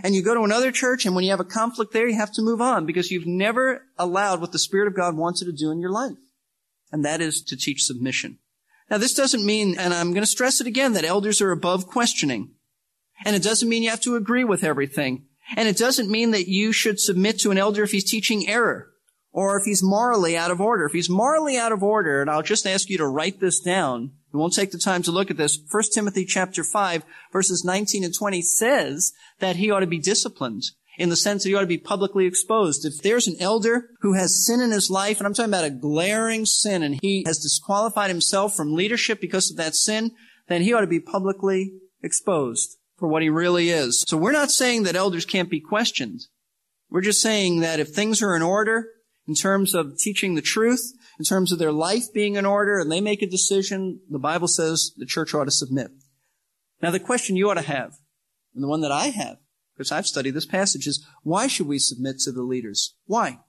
And 0.02 0.16
you 0.16 0.24
go 0.24 0.34
to 0.34 0.44
another 0.44 0.72
church 0.72 1.06
and 1.06 1.14
when 1.14 1.26
you 1.26 1.32
have 1.32 1.42
a 1.42 1.46
conflict 1.46 1.92
there, 1.92 2.08
you 2.08 2.16
have 2.16 2.32
to 2.34 2.42
move 2.42 2.62
on 2.62 2.86
because 2.86 3.12
you've 3.12 3.28
never 3.28 3.84
allowed 3.98 4.40
what 4.40 4.54
the 4.54 4.60
Spirit 4.60 4.88
of 4.88 4.96
God 4.96 5.18
wants 5.18 5.42
you 5.42 5.52
to 5.52 5.58
do 5.58 5.72
in 5.72 5.80
your 5.80 5.92
life 5.92 6.16
and 6.94 7.04
that 7.04 7.20
is 7.20 7.42
to 7.42 7.58
teach 7.58 7.84
submission. 7.84 8.38
Now, 8.90 9.00
this 9.00 9.16
doesn't 9.16 9.46
mean, 9.46 9.78
and 9.80 9.94
I'm 9.94 10.12
going 10.12 10.22
to 10.22 10.28
stress 10.28 10.62
it 10.62 10.68
again, 10.68 10.94
that 10.94 11.04
elders 11.04 11.42
are 11.42 11.52
above 11.52 11.88
questioning. 11.88 12.52
And 13.26 13.36
it 13.36 13.42
doesn't 13.42 13.68
mean 13.68 13.82
you 13.82 13.90
have 13.90 14.02
to 14.02 14.16
agree 14.16 14.44
with 14.44 14.64
everything. 14.64 15.26
And 15.58 15.68
it 15.68 15.78
doesn't 15.78 16.12
mean 16.12 16.32
that 16.32 16.48
you 16.48 16.72
should 16.72 17.00
submit 17.00 17.40
to 17.40 17.52
an 17.52 17.58
elder 17.58 17.84
if 17.84 17.92
he's 17.92 18.10
teaching 18.10 18.48
error 18.48 18.92
or 19.32 19.58
if 19.58 19.66
he's 19.66 19.82
morally 19.82 20.38
out 20.38 20.52
of 20.52 20.62
order. 20.62 20.86
If 20.86 20.94
he's 20.94 21.10
morally 21.10 21.58
out 21.58 21.72
of 21.72 21.82
order, 21.82 22.22
and 22.22 22.30
I'll 22.30 22.44
just 22.44 22.68
ask 22.68 22.90
you 22.90 23.00
to 23.00 23.08
write 23.08 23.40
this 23.40 23.60
down. 23.60 24.12
We 24.32 24.40
won't 24.40 24.54
take 24.54 24.72
the 24.72 24.78
time 24.78 25.02
to 25.04 25.12
look 25.12 25.32
at 25.32 25.38
this. 25.38 25.58
1 25.72 25.84
Timothy 25.94 26.26
chapter 26.26 26.64
5 26.64 27.04
verses 27.32 27.64
19 27.66 28.04
and 28.04 28.14
20 28.14 28.42
says 28.44 29.14
that 29.40 29.56
he 29.56 29.72
ought 29.72 29.80
to 29.80 29.88
be 29.88 30.00
disciplined 30.00 30.64
in 30.98 31.10
the 31.10 31.16
sense 31.16 31.44
that 31.44 31.50
he 31.50 31.56
ought 31.56 31.62
to 31.62 31.68
be 31.68 31.78
publicly 31.78 32.26
exposed. 32.26 32.86
If 32.86 33.02
there's 33.02 33.28
an 33.28 33.38
elder 33.40 33.90
who 34.02 34.14
has 34.14 34.46
sin 34.46 34.62
in 34.62 34.72
his 34.72 34.90
life, 34.90 35.18
and 35.18 35.28
I'm 35.28 35.34
talking 35.34 35.52
about 35.52 35.66
a 35.66 35.70
glaring 35.70 36.46
sin, 36.46 36.84
and 36.84 37.00
he 37.02 37.24
has 37.26 37.40
disqualified 37.40 38.10
himself 38.10 38.56
from 38.56 38.76
leadership 38.76 39.20
because 39.20 39.50
of 39.50 39.58
that 39.58 39.76
sin, 39.76 40.12
then 40.48 40.62
he 40.62 40.74
ought 40.74 40.82
to 40.82 40.88
be 40.88 41.00
publicly 41.00 41.74
exposed 42.02 42.78
for 42.98 43.08
what 43.08 43.22
he 43.22 43.30
really 43.30 43.70
is. 43.70 44.04
So 44.08 44.18
we're 44.18 44.32
not 44.32 44.52
saying 44.52 44.84
that 44.84 44.96
elders 44.96 45.26
can't 45.26 45.50
be 45.50 45.60
questioned. 45.60 46.22
We're 46.90 47.02
just 47.02 47.22
saying 47.22 47.62
that 47.62 47.80
if 47.80 47.90
things 47.90 48.22
are 48.22 48.36
in 48.36 48.44
order, 48.44 48.88
in 49.28 49.34
terms 49.34 49.74
of 49.74 49.98
teaching 49.98 50.36
the 50.36 50.42
truth, 50.42 50.94
in 51.18 51.26
terms 51.26 51.52
of 51.52 51.60
their 51.60 51.72
life 51.72 52.14
being 52.14 52.36
in 52.36 52.46
order, 52.46 52.80
and 52.80 52.92
they 52.92 53.02
make 53.02 53.22
a 53.22 53.28
decision, 53.28 54.00
the 54.10 54.20
Bible 54.20 54.48
says 54.48 54.92
the 54.98 55.06
church 55.06 55.34
ought 55.34 55.46
to 55.46 55.52
submit. 55.52 55.92
Now 56.82 56.92
the 56.92 57.00
question 57.00 57.36
you 57.36 57.50
ought 57.50 57.56
to 57.56 57.62
have, 57.62 57.94
and 58.54 58.64
the 58.64 58.68
one 58.68 58.82
that 58.82 58.92
I 58.92 59.08
have, 59.08 59.38
because 59.76 59.92
I've 59.92 60.08
studied 60.08 60.32
this 60.32 60.46
passage, 60.46 60.88
is 60.88 61.06
why 61.24 61.48
should 61.48 61.68
we 61.68 61.80
submit 61.80 62.20
to 62.20 62.32
the 62.32 62.44
leaders? 62.44 62.96
Why? 63.06 63.40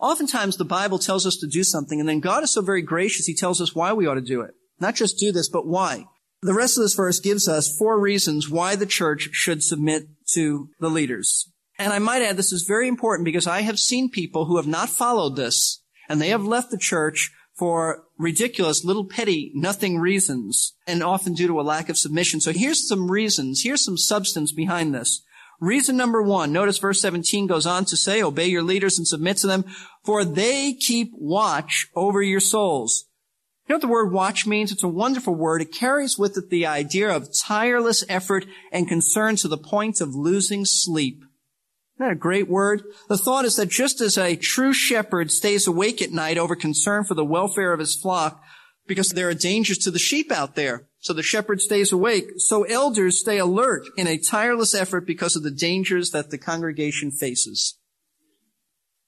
Oftentimes 0.00 0.56
the 0.56 0.64
Bible 0.64 0.98
tells 0.98 1.26
us 1.26 1.36
to 1.36 1.46
do 1.46 1.64
something 1.64 2.00
and 2.00 2.08
then 2.08 2.20
God 2.20 2.42
is 2.42 2.52
so 2.52 2.62
very 2.62 2.82
gracious, 2.82 3.26
He 3.26 3.34
tells 3.34 3.60
us 3.60 3.74
why 3.74 3.92
we 3.92 4.06
ought 4.06 4.14
to 4.14 4.20
do 4.20 4.40
it. 4.40 4.52
Not 4.80 4.94
just 4.94 5.18
do 5.18 5.32
this, 5.32 5.48
but 5.48 5.66
why. 5.66 6.06
The 6.42 6.54
rest 6.54 6.76
of 6.76 6.82
this 6.82 6.94
verse 6.94 7.20
gives 7.20 7.48
us 7.48 7.74
four 7.74 7.98
reasons 7.98 8.50
why 8.50 8.76
the 8.76 8.86
church 8.86 9.30
should 9.32 9.62
submit 9.62 10.08
to 10.32 10.68
the 10.78 10.90
leaders. 10.90 11.50
And 11.78 11.92
I 11.92 11.98
might 11.98 12.22
add 12.22 12.36
this 12.36 12.52
is 12.52 12.64
very 12.68 12.86
important 12.86 13.24
because 13.24 13.46
I 13.46 13.62
have 13.62 13.78
seen 13.78 14.10
people 14.10 14.44
who 14.44 14.56
have 14.56 14.66
not 14.66 14.88
followed 14.88 15.36
this 15.36 15.82
and 16.08 16.20
they 16.20 16.28
have 16.28 16.44
left 16.44 16.70
the 16.70 16.78
church 16.78 17.32
for 17.56 18.04
ridiculous, 18.18 18.84
little 18.84 19.06
petty, 19.06 19.52
nothing 19.54 19.98
reasons 19.98 20.74
and 20.86 21.02
often 21.02 21.34
due 21.34 21.46
to 21.46 21.60
a 21.60 21.62
lack 21.62 21.88
of 21.88 21.96
submission. 21.96 22.40
So 22.40 22.52
here's 22.52 22.86
some 22.86 23.10
reasons. 23.10 23.62
Here's 23.62 23.84
some 23.84 23.96
substance 23.96 24.52
behind 24.52 24.94
this. 24.94 25.22
Reason 25.64 25.96
number 25.96 26.20
one, 26.20 26.52
notice 26.52 26.76
verse 26.76 27.00
17 27.00 27.46
goes 27.46 27.64
on 27.64 27.86
to 27.86 27.96
say, 27.96 28.22
obey 28.22 28.46
your 28.46 28.62
leaders 28.62 28.98
and 28.98 29.08
submit 29.08 29.38
to 29.38 29.46
them, 29.46 29.64
for 30.04 30.22
they 30.22 30.74
keep 30.74 31.10
watch 31.14 31.88
over 31.96 32.20
your 32.20 32.40
souls. 32.40 33.06
You 33.66 33.72
know 33.72 33.76
what 33.76 33.80
the 33.80 33.88
word 33.88 34.12
watch 34.12 34.46
means? 34.46 34.72
It's 34.72 34.82
a 34.82 34.88
wonderful 34.88 35.34
word. 35.34 35.62
It 35.62 35.72
carries 35.72 36.18
with 36.18 36.36
it 36.36 36.50
the 36.50 36.66
idea 36.66 37.08
of 37.08 37.34
tireless 37.34 38.04
effort 38.10 38.44
and 38.72 38.86
concern 38.86 39.36
to 39.36 39.48
the 39.48 39.56
point 39.56 40.02
of 40.02 40.14
losing 40.14 40.66
sleep. 40.66 41.24
Isn't 41.96 42.08
that 42.08 42.12
a 42.12 42.16
great 42.16 42.46
word? 42.46 42.82
The 43.08 43.16
thought 43.16 43.46
is 43.46 43.56
that 43.56 43.70
just 43.70 44.02
as 44.02 44.18
a 44.18 44.36
true 44.36 44.74
shepherd 44.74 45.30
stays 45.30 45.66
awake 45.66 46.02
at 46.02 46.12
night 46.12 46.36
over 46.36 46.54
concern 46.54 47.04
for 47.04 47.14
the 47.14 47.24
welfare 47.24 47.72
of 47.72 47.80
his 47.80 47.96
flock, 47.96 48.43
because 48.86 49.10
there 49.10 49.28
are 49.28 49.34
dangers 49.34 49.78
to 49.78 49.90
the 49.90 49.98
sheep 49.98 50.30
out 50.30 50.54
there. 50.54 50.88
So 51.00 51.12
the 51.12 51.22
shepherd 51.22 51.60
stays 51.60 51.92
awake. 51.92 52.32
So 52.38 52.64
elders 52.64 53.20
stay 53.20 53.38
alert 53.38 53.86
in 53.96 54.06
a 54.06 54.18
tireless 54.18 54.74
effort 54.74 55.06
because 55.06 55.36
of 55.36 55.42
the 55.42 55.50
dangers 55.50 56.10
that 56.10 56.30
the 56.30 56.38
congregation 56.38 57.10
faces. 57.10 57.78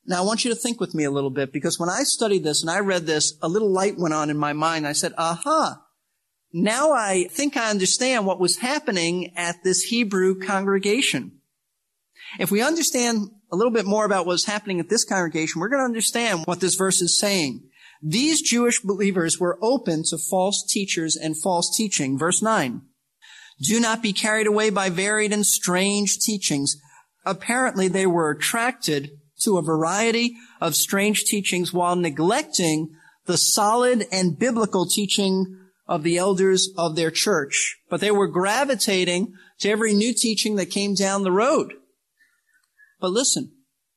Now 0.07 0.23
I 0.23 0.27
want 0.27 0.45
you 0.45 0.51
to 0.51 0.61
think 0.61 0.81
with 0.81 0.95
me 0.95 1.05
a 1.05 1.11
little 1.11 1.31
bit 1.31 1.53
because 1.53 1.79
when 1.79 1.89
I 1.89 2.03
studied 2.05 2.45
this 2.45 2.63
and 2.63 2.71
I 2.71 2.79
read 2.79 3.07
this, 3.07 3.37
a 3.43 3.49
little 3.49 3.71
light 3.71 3.99
went 3.99 4.15
on 4.15 4.31
in 4.31 4.37
my 4.37 4.53
mind. 4.53 4.87
I 4.87 4.93
said, 4.93 5.13
aha, 5.19 5.83
now 6.53 6.93
I 6.93 7.25
think 7.25 7.57
I 7.57 7.71
understand 7.71 8.25
what 8.25 8.41
was 8.41 8.59
happening 8.59 9.33
at 9.37 9.65
this 9.65 9.83
Hebrew 9.83 10.39
congregation. 10.39 11.33
If 12.39 12.51
we 12.51 12.63
understand 12.63 13.31
a 13.51 13.57
little 13.57 13.73
bit 13.73 13.87
more 13.87 14.05
about 14.05 14.27
what's 14.27 14.45
happening 14.45 14.81
at 14.81 14.89
this 14.89 15.05
congregation, 15.05 15.61
we're 15.61 15.69
going 15.69 15.81
to 15.81 15.87
understand 15.87 16.45
what 16.47 16.61
this 16.61 16.75
verse 16.75 17.01
is 17.01 17.19
saying. 17.19 17.69
These 18.09 18.41
Jewish 18.41 18.83
believers 18.83 19.41
were 19.41 19.59
open 19.61 20.05
to 20.11 20.17
false 20.17 20.65
teachers 20.65 21.17
and 21.17 21.37
false 21.37 21.77
teaching. 21.77 22.17
Verse 22.17 22.41
9. 22.41 22.83
Do 23.61 23.81
not 23.81 24.01
be 24.01 24.13
carried 24.13 24.47
away 24.47 24.71
by 24.71 24.91
varied 24.91 25.33
and 25.33 25.45
strange 25.45 26.21
teachings. 26.21 26.77
Apparently 27.25 27.89
they 27.89 28.07
were 28.07 28.31
attracted 28.31 29.11
to 29.41 29.59
a 29.59 29.63
variety 29.63 30.37
of 30.61 30.77
strange 30.77 31.25
teachings 31.25 31.73
while 31.73 31.97
neglecting 31.97 32.91
the 33.25 33.37
solid 33.37 34.07
and 34.13 34.39
biblical 34.39 34.87
teaching 34.87 35.59
of 35.89 36.05
the 36.05 36.17
elders 36.17 36.69
of 36.79 36.95
their 36.95 37.11
church. 37.11 37.77
But 37.91 38.01
they 38.01 38.13
were 38.13 38.29
gravitating 38.29 39.33
to 39.59 39.69
every 39.69 39.95
new 39.95 40.15
teaching 40.15 40.55
that 40.57 40.71
came 40.71 40.95
down 40.95 41.25
the 41.25 41.33
road. 41.33 41.75
But 43.01 43.11
listen, 43.11 43.51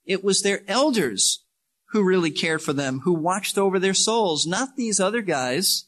it 0.04 0.24
was 0.24 0.41
their 0.41 0.62
elders 0.67 1.45
who 1.91 2.04
really 2.04 2.32
cared 2.32 2.62
for 2.62 2.73
them, 2.73 3.02
who 3.04 3.13
watched 3.13 3.58
over 3.58 3.80
their 3.80 3.93
souls, 3.93 4.45
not 4.45 4.75
these 4.75 4.99
other 4.99 5.21
guys. 5.21 5.86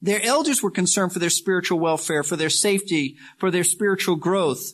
Their 0.00 0.22
elders 0.22 0.62
were 0.62 0.70
concerned 0.70 1.12
for 1.12 1.18
their 1.18 1.30
spiritual 1.30 1.78
welfare, 1.78 2.22
for 2.22 2.36
their 2.36 2.50
safety, 2.50 3.16
for 3.38 3.50
their 3.50 3.64
spiritual 3.64 4.16
growth. 4.16 4.72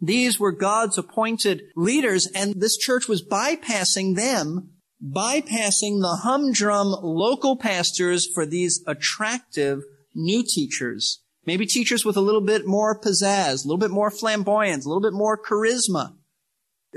These 0.00 0.38
were 0.38 0.52
God's 0.52 0.98
appointed 0.98 1.62
leaders, 1.74 2.26
and 2.26 2.60
this 2.60 2.76
church 2.76 3.08
was 3.08 3.26
bypassing 3.26 4.16
them, 4.16 4.70
bypassing 5.02 6.00
the 6.00 6.20
humdrum 6.22 6.88
local 7.02 7.56
pastors 7.56 8.26
for 8.26 8.44
these 8.44 8.82
attractive 8.86 9.82
new 10.14 10.42
teachers. 10.42 11.22
Maybe 11.46 11.64
teachers 11.64 12.04
with 12.04 12.16
a 12.16 12.22
little 12.22 12.40
bit 12.40 12.66
more 12.66 12.98
pizzazz, 12.98 13.64
a 13.64 13.68
little 13.68 13.78
bit 13.78 13.90
more 13.90 14.10
flamboyance, 14.10 14.84
a 14.84 14.88
little 14.88 15.02
bit 15.02 15.12
more 15.12 15.40
charisma 15.40 16.14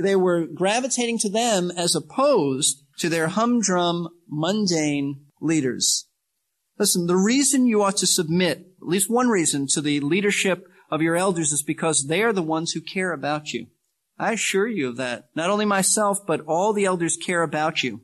they 0.02 0.16
were 0.16 0.46
gravitating 0.46 1.20
to 1.20 1.30
them 1.30 1.72
as 1.72 1.96
opposed 1.96 2.84
to 3.00 3.10
their 3.10 3.28
humdrum, 3.28 4.08
mundane 4.28 5.26
leaders. 5.42 6.08
Listen, 6.78 7.08
the 7.08 7.18
reason 7.18 7.66
you 7.66 7.84
ought 7.84 7.98
to 7.98 8.08
submit, 8.08 8.60
at 8.82 8.88
least 8.88 9.10
one 9.10 9.28
reason, 9.28 9.68
to 9.68 9.82
the 9.82 10.00
leadership 10.00 10.66
of 10.90 11.02
your 11.02 11.16
elders 11.16 11.52
is 11.52 11.62
because 11.62 12.08
they 12.08 12.24
are 12.24 12.34
the 12.34 12.42
ones 12.42 12.72
who 12.72 12.82
care 12.82 13.12
about 13.12 13.52
you. 13.54 13.68
I 14.18 14.34
assure 14.34 14.68
you 14.68 14.90
of 14.90 14.98
that. 14.98 15.30
Not 15.36 15.50
only 15.50 15.66
myself, 15.66 16.26
but 16.26 16.42
all 16.42 16.74
the 16.74 16.86
elders 16.86 17.18
care 17.18 17.44
about 17.44 17.84
you. 17.84 18.02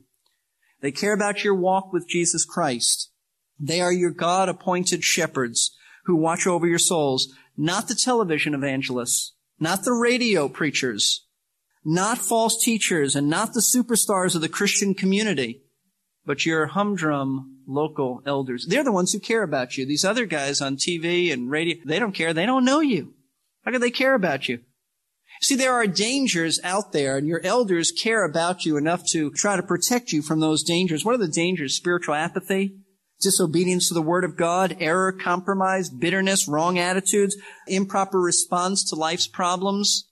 They 0.80 0.92
care 0.92 1.14
about 1.14 1.44
your 1.44 1.54
walk 1.54 1.92
with 1.92 2.08
Jesus 2.08 2.44
Christ. 2.44 3.10
They 3.58 3.80
are 3.80 3.92
your 3.92 4.10
God 4.10 4.48
appointed 4.48 5.02
shepherds 5.02 5.74
who 6.04 6.16
watch 6.16 6.46
over 6.46 6.66
your 6.66 6.78
souls, 6.78 7.34
not 7.56 7.88
the 7.88 7.94
television 7.94 8.54
evangelists, 8.54 9.34
not 9.58 9.84
the 9.84 9.92
radio 9.92 10.48
preachers, 10.48 11.25
not 11.86 12.18
false 12.18 12.62
teachers 12.62 13.14
and 13.14 13.30
not 13.30 13.54
the 13.54 13.60
superstars 13.60 14.34
of 14.34 14.40
the 14.40 14.48
Christian 14.48 14.92
community, 14.92 15.62
but 16.24 16.44
your 16.44 16.66
humdrum 16.66 17.60
local 17.68 18.22
elders. 18.26 18.66
They're 18.68 18.84
the 18.84 18.92
ones 18.92 19.12
who 19.12 19.20
care 19.20 19.44
about 19.44 19.78
you. 19.78 19.86
These 19.86 20.04
other 20.04 20.26
guys 20.26 20.60
on 20.60 20.76
TV 20.76 21.32
and 21.32 21.48
radio, 21.48 21.76
they 21.84 22.00
don't 22.00 22.12
care. 22.12 22.34
They 22.34 22.44
don't 22.44 22.64
know 22.64 22.80
you. 22.80 23.14
How 23.64 23.70
could 23.70 23.82
they 23.82 23.90
care 23.90 24.14
about 24.14 24.48
you? 24.48 24.60
See, 25.42 25.54
there 25.54 25.74
are 25.74 25.86
dangers 25.86 26.58
out 26.64 26.92
there 26.92 27.16
and 27.16 27.26
your 27.26 27.40
elders 27.44 27.92
care 27.92 28.24
about 28.24 28.64
you 28.64 28.76
enough 28.76 29.02
to 29.12 29.30
try 29.30 29.56
to 29.56 29.62
protect 29.62 30.12
you 30.12 30.22
from 30.22 30.40
those 30.40 30.64
dangers. 30.64 31.04
What 31.04 31.14
are 31.14 31.18
the 31.18 31.28
dangers? 31.28 31.76
Spiritual 31.76 32.14
apathy, 32.14 32.78
disobedience 33.20 33.88
to 33.88 33.94
the 33.94 34.02
word 34.02 34.24
of 34.24 34.36
God, 34.36 34.76
error, 34.80 35.12
compromise, 35.12 35.90
bitterness, 35.90 36.48
wrong 36.48 36.78
attitudes, 36.78 37.36
improper 37.68 38.20
response 38.20 38.88
to 38.88 38.96
life's 38.96 39.26
problems, 39.26 40.08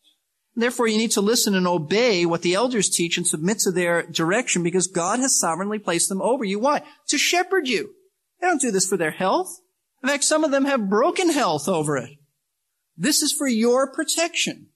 Therefore, 0.56 0.86
you 0.86 0.98
need 0.98 1.10
to 1.12 1.20
listen 1.20 1.54
and 1.54 1.66
obey 1.66 2.24
what 2.24 2.42
the 2.42 2.54
elders 2.54 2.88
teach 2.88 3.16
and 3.16 3.26
submit 3.26 3.58
to 3.60 3.72
their 3.72 4.06
direction 4.06 4.62
because 4.62 4.86
God 4.86 5.18
has 5.18 5.38
sovereignly 5.38 5.80
placed 5.80 6.08
them 6.08 6.22
over 6.22 6.44
you. 6.44 6.60
Why? 6.60 6.82
To 7.08 7.18
shepherd 7.18 7.66
you. 7.66 7.90
They 8.40 8.46
don't 8.46 8.60
do 8.60 8.70
this 8.70 8.86
for 8.86 8.96
their 8.96 9.10
health. 9.10 9.48
In 10.02 10.08
fact, 10.08 10.22
some 10.24 10.44
of 10.44 10.50
them 10.50 10.64
have 10.66 10.88
broken 10.88 11.30
health 11.30 11.68
over 11.68 11.96
it. 11.96 12.10
This 12.96 13.22
is 13.22 13.32
for 13.32 13.48
your 13.48 13.90
protection. 13.90 14.68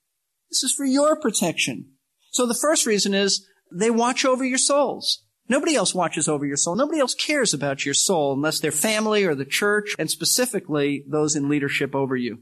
This 0.50 0.64
is 0.64 0.74
for 0.76 0.84
your 0.84 1.20
protection. 1.20 1.92
So 2.32 2.46
the 2.46 2.54
first 2.54 2.86
reason 2.86 3.14
is 3.14 3.46
they 3.72 3.90
watch 3.90 4.24
over 4.24 4.44
your 4.44 4.58
souls. 4.58 5.24
Nobody 5.48 5.76
else 5.76 5.94
watches 5.94 6.28
over 6.28 6.44
your 6.44 6.56
soul. 6.56 6.76
Nobody 6.76 7.00
else 7.00 7.14
cares 7.14 7.54
about 7.54 7.84
your 7.84 7.94
soul 7.94 8.34
unless 8.34 8.60
their 8.60 8.72
family 8.72 9.24
or 9.24 9.34
the 9.34 9.44
church, 9.44 9.94
and 9.98 10.10
specifically 10.10 11.04
those 11.08 11.36
in 11.36 11.48
leadership 11.48 11.94
over 11.94 12.16
you. 12.16 12.40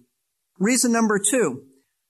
Reason 0.59 0.90
number 0.90 1.18
two. 1.18 1.64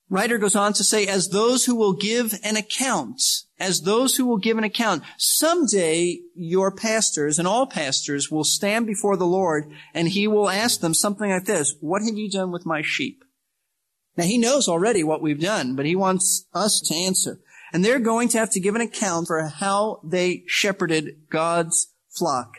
Writer 0.08 0.38
goes 0.38 0.54
on 0.54 0.72
to 0.74 0.84
say, 0.84 1.06
as 1.06 1.30
those 1.30 1.64
who 1.64 1.74
will 1.74 1.92
give 1.92 2.38
an 2.44 2.56
account, 2.56 3.20
as 3.58 3.80
those 3.80 4.16
who 4.16 4.24
will 4.24 4.36
give 4.36 4.56
an 4.56 4.64
account, 4.64 5.02
someday 5.18 6.20
your 6.34 6.70
pastors 6.70 7.38
and 7.38 7.48
all 7.48 7.66
pastors 7.66 8.30
will 8.30 8.44
stand 8.44 8.86
before 8.86 9.16
the 9.16 9.26
Lord 9.26 9.72
and 9.94 10.08
he 10.08 10.28
will 10.28 10.48
ask 10.48 10.80
them 10.80 10.94
something 10.94 11.30
like 11.30 11.46
this, 11.46 11.74
what 11.80 12.02
have 12.02 12.16
you 12.16 12.30
done 12.30 12.52
with 12.52 12.64
my 12.64 12.82
sheep? 12.82 13.24
Now 14.16 14.24
he 14.24 14.38
knows 14.38 14.68
already 14.68 15.02
what 15.02 15.22
we've 15.22 15.40
done, 15.40 15.74
but 15.74 15.86
he 15.86 15.96
wants 15.96 16.46
us 16.54 16.80
to 16.86 16.94
answer. 16.94 17.40
And 17.72 17.84
they're 17.84 17.98
going 17.98 18.28
to 18.28 18.38
have 18.38 18.50
to 18.50 18.60
give 18.60 18.76
an 18.76 18.80
account 18.80 19.26
for 19.26 19.42
how 19.42 20.00
they 20.04 20.44
shepherded 20.46 21.28
God's 21.30 21.92
flock. 22.16 22.58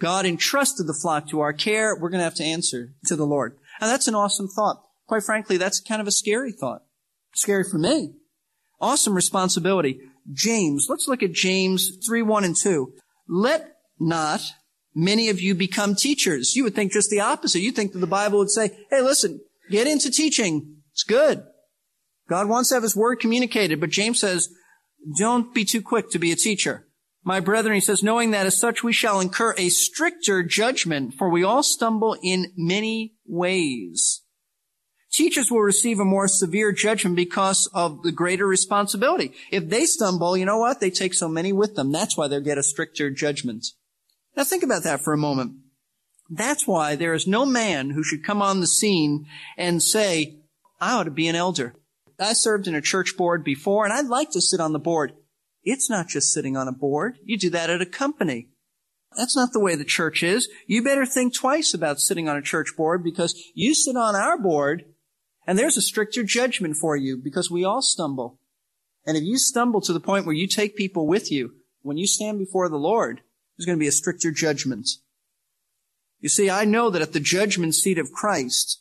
God 0.00 0.26
entrusted 0.26 0.88
the 0.88 0.98
flock 1.00 1.28
to 1.28 1.40
our 1.40 1.52
care. 1.52 1.94
We're 1.94 2.10
going 2.10 2.18
to 2.18 2.24
have 2.24 2.34
to 2.34 2.44
answer 2.44 2.92
to 3.06 3.14
the 3.14 3.24
Lord. 3.24 3.56
And 3.80 3.88
that's 3.88 4.08
an 4.08 4.16
awesome 4.16 4.48
thought. 4.48 4.81
Quite 5.06 5.24
frankly, 5.24 5.56
that's 5.56 5.80
kind 5.80 6.00
of 6.00 6.06
a 6.06 6.12
scary 6.12 6.52
thought. 6.52 6.82
Scary 7.34 7.64
for 7.64 7.78
me. 7.78 8.14
Awesome 8.80 9.14
responsibility. 9.14 10.00
James, 10.32 10.86
let's 10.88 11.08
look 11.08 11.22
at 11.22 11.32
James 11.32 11.98
3, 12.06 12.22
1 12.22 12.44
and 12.44 12.56
2. 12.56 12.92
Let 13.28 13.76
not 13.98 14.40
many 14.94 15.28
of 15.28 15.40
you 15.40 15.54
become 15.54 15.94
teachers. 15.94 16.54
You 16.54 16.64
would 16.64 16.74
think 16.74 16.92
just 16.92 17.10
the 17.10 17.20
opposite. 17.20 17.60
You 17.60 17.72
think 17.72 17.92
that 17.92 17.98
the 17.98 18.06
Bible 18.06 18.38
would 18.38 18.50
say, 18.50 18.70
hey, 18.90 19.00
listen, 19.00 19.40
get 19.70 19.86
into 19.86 20.10
teaching. 20.10 20.76
It's 20.92 21.04
good. 21.04 21.44
God 22.28 22.48
wants 22.48 22.68
to 22.68 22.76
have 22.76 22.82
his 22.82 22.96
word 22.96 23.16
communicated, 23.16 23.80
but 23.80 23.90
James 23.90 24.20
says, 24.20 24.48
don't 25.18 25.52
be 25.52 25.64
too 25.64 25.82
quick 25.82 26.10
to 26.10 26.18
be 26.18 26.32
a 26.32 26.36
teacher. 26.36 26.86
My 27.24 27.40
brethren, 27.40 27.74
he 27.74 27.80
says, 27.80 28.02
knowing 28.02 28.32
that 28.32 28.46
as 28.46 28.58
such 28.58 28.82
we 28.82 28.92
shall 28.92 29.20
incur 29.20 29.54
a 29.56 29.68
stricter 29.68 30.42
judgment, 30.42 31.14
for 31.14 31.30
we 31.30 31.44
all 31.44 31.62
stumble 31.62 32.16
in 32.22 32.52
many 32.56 33.14
ways. 33.26 34.22
Teachers 35.12 35.50
will 35.50 35.60
receive 35.60 36.00
a 36.00 36.04
more 36.04 36.26
severe 36.26 36.72
judgment 36.72 37.16
because 37.16 37.68
of 37.74 38.02
the 38.02 38.12
greater 38.12 38.46
responsibility. 38.46 39.32
If 39.50 39.68
they 39.68 39.84
stumble, 39.84 40.36
you 40.38 40.46
know 40.46 40.58
what? 40.58 40.80
They 40.80 40.90
take 40.90 41.12
so 41.12 41.28
many 41.28 41.52
with 41.52 41.74
them. 41.74 41.92
That's 41.92 42.16
why 42.16 42.28
they'll 42.28 42.40
get 42.40 42.56
a 42.56 42.62
stricter 42.62 43.10
judgment. 43.10 43.66
Now 44.36 44.44
think 44.44 44.62
about 44.62 44.84
that 44.84 45.04
for 45.04 45.12
a 45.12 45.18
moment. 45.18 45.56
That's 46.30 46.66
why 46.66 46.96
there 46.96 47.12
is 47.12 47.26
no 47.26 47.44
man 47.44 47.90
who 47.90 48.02
should 48.02 48.24
come 48.24 48.40
on 48.40 48.60
the 48.60 48.66
scene 48.66 49.26
and 49.58 49.82
say, 49.82 50.38
I 50.80 50.94
ought 50.94 51.04
to 51.04 51.10
be 51.10 51.28
an 51.28 51.36
elder. 51.36 51.74
I 52.18 52.32
served 52.32 52.66
in 52.66 52.74
a 52.74 52.80
church 52.80 53.16
board 53.16 53.44
before 53.44 53.84
and 53.84 53.92
I'd 53.92 54.06
like 54.06 54.30
to 54.30 54.40
sit 54.40 54.60
on 54.60 54.72
the 54.72 54.78
board. 54.78 55.12
It's 55.62 55.90
not 55.90 56.08
just 56.08 56.32
sitting 56.32 56.56
on 56.56 56.68
a 56.68 56.72
board. 56.72 57.18
You 57.24 57.36
do 57.36 57.50
that 57.50 57.68
at 57.68 57.82
a 57.82 57.86
company. 57.86 58.48
That's 59.16 59.36
not 59.36 59.52
the 59.52 59.60
way 59.60 59.76
the 59.76 59.84
church 59.84 60.22
is. 60.22 60.48
You 60.66 60.82
better 60.82 61.04
think 61.04 61.34
twice 61.34 61.74
about 61.74 62.00
sitting 62.00 62.28
on 62.30 62.36
a 62.36 62.42
church 62.42 62.74
board 62.76 63.04
because 63.04 63.38
you 63.54 63.74
sit 63.74 63.96
on 63.96 64.16
our 64.16 64.38
board 64.38 64.86
and 65.46 65.58
there's 65.58 65.76
a 65.76 65.82
stricter 65.82 66.22
judgment 66.22 66.76
for 66.76 66.96
you 66.96 67.16
because 67.16 67.50
we 67.50 67.64
all 67.64 67.82
stumble. 67.82 68.38
And 69.04 69.16
if 69.16 69.24
you 69.24 69.38
stumble 69.38 69.80
to 69.82 69.92
the 69.92 70.00
point 70.00 70.26
where 70.26 70.34
you 70.34 70.46
take 70.46 70.76
people 70.76 71.06
with 71.06 71.32
you, 71.32 71.54
when 71.82 71.96
you 71.96 72.06
stand 72.06 72.38
before 72.38 72.68
the 72.68 72.76
Lord, 72.76 73.22
there's 73.56 73.66
going 73.66 73.76
to 73.76 73.82
be 73.82 73.88
a 73.88 73.92
stricter 73.92 74.30
judgment. 74.30 74.88
You 76.20 76.28
see, 76.28 76.48
I 76.48 76.64
know 76.64 76.88
that 76.90 77.02
at 77.02 77.12
the 77.12 77.20
judgment 77.20 77.74
seat 77.74 77.98
of 77.98 78.12
Christ, 78.12 78.80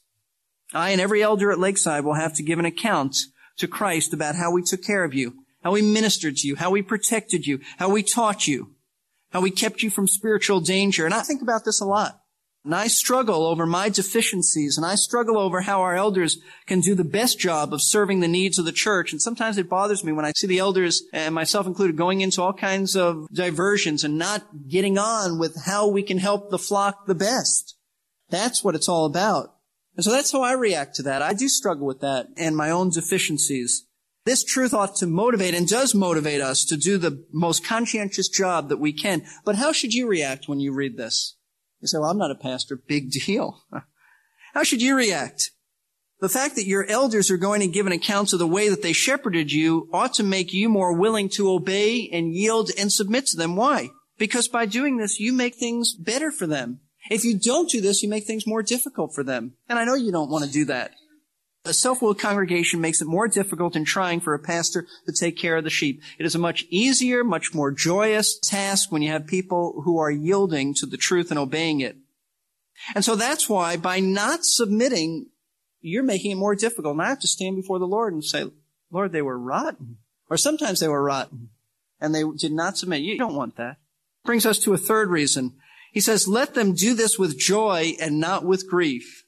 I 0.73 0.91
and 0.91 1.01
every 1.01 1.23
elder 1.23 1.51
at 1.51 1.59
Lakeside 1.59 2.05
will 2.05 2.13
have 2.13 2.33
to 2.35 2.43
give 2.43 2.59
an 2.59 2.65
account 2.65 3.17
to 3.57 3.67
Christ 3.67 4.13
about 4.13 4.35
how 4.35 4.51
we 4.51 4.61
took 4.61 4.83
care 4.83 5.03
of 5.03 5.13
you, 5.13 5.43
how 5.63 5.71
we 5.71 5.81
ministered 5.81 6.37
to 6.37 6.47
you, 6.47 6.55
how 6.55 6.69
we 6.69 6.83
protected 6.83 7.47
you, 7.47 7.59
how 7.77 7.89
we 7.89 8.03
taught 8.03 8.47
you, 8.47 8.75
how 9.31 9.41
we 9.41 9.51
kept 9.51 9.81
you 9.81 9.89
from 9.89 10.07
spiritual 10.07 10.59
danger. 10.59 11.05
And 11.05 11.13
I 11.13 11.21
think 11.21 11.41
about 11.41 11.65
this 11.65 11.81
a 11.81 11.85
lot. 11.85 12.20
And 12.63 12.75
I 12.75 12.87
struggle 12.87 13.47
over 13.47 13.65
my 13.65 13.89
deficiencies 13.89 14.77
and 14.77 14.85
I 14.85 14.93
struggle 14.93 15.39
over 15.39 15.61
how 15.61 15.81
our 15.81 15.95
elders 15.95 16.37
can 16.67 16.79
do 16.79 16.93
the 16.93 17.03
best 17.03 17.39
job 17.39 17.73
of 17.73 17.81
serving 17.81 18.19
the 18.19 18.27
needs 18.27 18.59
of 18.59 18.65
the 18.65 18.71
church. 18.71 19.11
And 19.11 19.21
sometimes 19.21 19.57
it 19.57 19.67
bothers 19.67 20.03
me 20.03 20.11
when 20.11 20.25
I 20.25 20.33
see 20.35 20.45
the 20.45 20.59
elders 20.59 21.01
and 21.11 21.33
myself 21.33 21.65
included 21.65 21.97
going 21.97 22.21
into 22.21 22.41
all 22.41 22.53
kinds 22.53 22.95
of 22.95 23.27
diversions 23.33 24.03
and 24.03 24.19
not 24.19 24.43
getting 24.67 24.99
on 24.99 25.39
with 25.39 25.63
how 25.65 25.87
we 25.87 26.03
can 26.03 26.19
help 26.19 26.51
the 26.51 26.59
flock 26.59 27.07
the 27.07 27.15
best. 27.15 27.77
That's 28.29 28.63
what 28.63 28.75
it's 28.75 28.87
all 28.87 29.05
about. 29.05 29.55
And 29.95 30.05
so 30.05 30.11
that's 30.11 30.31
how 30.31 30.41
I 30.41 30.53
react 30.53 30.95
to 30.95 31.03
that. 31.03 31.23
I 31.23 31.33
do 31.33 31.49
struggle 31.49 31.87
with 31.87 32.01
that 32.01 32.27
and 32.37 32.55
my 32.55 32.69
own 32.69 32.91
deficiencies. 32.91 33.87
This 34.23 34.43
truth 34.43 34.71
ought 34.71 34.95
to 34.97 35.07
motivate 35.07 35.55
and 35.55 35.67
does 35.67 35.95
motivate 35.95 36.41
us 36.41 36.63
to 36.65 36.77
do 36.77 36.99
the 36.99 37.25
most 37.33 37.65
conscientious 37.65 38.29
job 38.29 38.69
that 38.69 38.77
we 38.77 38.93
can. 38.93 39.23
But 39.43 39.55
how 39.55 39.71
should 39.71 39.95
you 39.95 40.07
react 40.07 40.47
when 40.47 40.59
you 40.59 40.73
read 40.73 40.95
this? 40.95 41.37
You 41.81 41.87
say, 41.87 41.97
well, 41.97 42.09
I'm 42.11 42.17
not 42.17 42.31
a 42.31 42.35
pastor. 42.35 42.75
Big 42.75 43.11
deal. 43.11 43.63
How 44.53 44.63
should 44.63 44.81
you 44.81 44.95
react? 44.95 45.51
The 46.19 46.29
fact 46.29 46.55
that 46.55 46.67
your 46.67 46.85
elders 46.85 47.31
are 47.31 47.37
going 47.37 47.61
to 47.61 47.67
give 47.67 47.87
an 47.87 47.91
account 47.91 48.31
of 48.31 48.39
the 48.39 48.47
way 48.47 48.69
that 48.69 48.83
they 48.83 48.93
shepherded 48.93 49.51
you 49.51 49.89
ought 49.91 50.13
to 50.15 50.23
make 50.23 50.53
you 50.53 50.69
more 50.69 50.95
willing 50.95 51.29
to 51.29 51.49
obey 51.49 52.07
and 52.13 52.33
yield 52.33 52.69
and 52.77 52.91
submit 52.91 53.25
to 53.27 53.37
them. 53.37 53.55
Why? 53.55 53.89
Because 54.19 54.47
by 54.47 54.67
doing 54.67 54.97
this, 54.97 55.19
you 55.19 55.33
make 55.33 55.55
things 55.55 55.95
better 55.95 56.31
for 56.31 56.45
them. 56.45 56.81
If 57.09 57.25
you 57.25 57.39
don't 57.39 57.69
do 57.69 57.81
this, 57.81 58.03
you 58.03 58.09
make 58.09 58.25
things 58.25 58.45
more 58.45 58.61
difficult 58.61 59.15
for 59.15 59.23
them. 59.23 59.53
And 59.67 59.79
I 59.79 59.85
know 59.85 59.95
you 59.95 60.11
don't 60.11 60.29
want 60.29 60.45
to 60.45 60.51
do 60.51 60.65
that. 60.65 60.91
A 61.63 61.73
self-willed 61.73 62.17
congregation 62.17 62.81
makes 62.81 63.01
it 63.01 63.07
more 63.07 63.27
difficult 63.27 63.75
and 63.75 63.85
trying 63.85 64.19
for 64.19 64.33
a 64.33 64.39
pastor 64.39 64.87
to 65.05 65.13
take 65.13 65.37
care 65.37 65.57
of 65.57 65.63
the 65.63 65.69
sheep. 65.69 66.01
It 66.17 66.25
is 66.25 66.33
a 66.33 66.39
much 66.39 66.65
easier, 66.69 67.23
much 67.23 67.53
more 67.53 67.71
joyous 67.71 68.39
task 68.39 68.91
when 68.91 69.03
you 69.03 69.11
have 69.11 69.27
people 69.27 69.83
who 69.85 69.99
are 69.99 70.09
yielding 70.09 70.73
to 70.75 70.87
the 70.87 70.97
truth 70.97 71.29
and 71.29 71.39
obeying 71.39 71.79
it. 71.81 71.97
And 72.95 73.05
so 73.05 73.15
that's 73.15 73.47
why 73.47 73.77
by 73.77 73.99
not 73.99 74.39
submitting, 74.43 75.27
you're 75.81 76.01
making 76.01 76.31
it 76.31 76.35
more 76.35 76.55
difficult. 76.55 76.93
And 76.93 77.01
I 77.03 77.09
have 77.09 77.19
to 77.19 77.27
stand 77.27 77.57
before 77.57 77.77
the 77.77 77.85
Lord 77.85 78.13
and 78.13 78.23
say, 78.23 78.49
Lord, 78.89 79.11
they 79.11 79.21
were 79.21 79.37
rotten. 79.37 79.97
Or 80.31 80.37
sometimes 80.37 80.79
they 80.79 80.87
were 80.87 81.03
rotten 81.03 81.49
and 81.99 82.15
they 82.15 82.23
did 82.37 82.53
not 82.53 82.77
submit. 82.77 83.01
You 83.01 83.19
don't 83.19 83.35
want 83.35 83.57
that. 83.57 83.77
Brings 84.25 84.47
us 84.47 84.57
to 84.59 84.73
a 84.73 84.77
third 84.77 85.09
reason. 85.09 85.53
He 85.91 85.99
says, 85.99 86.27
let 86.27 86.55
them 86.55 86.73
do 86.73 86.95
this 86.95 87.19
with 87.19 87.37
joy 87.37 87.93
and 87.99 88.19
not 88.19 88.45
with 88.45 88.67
grief. 88.67 89.20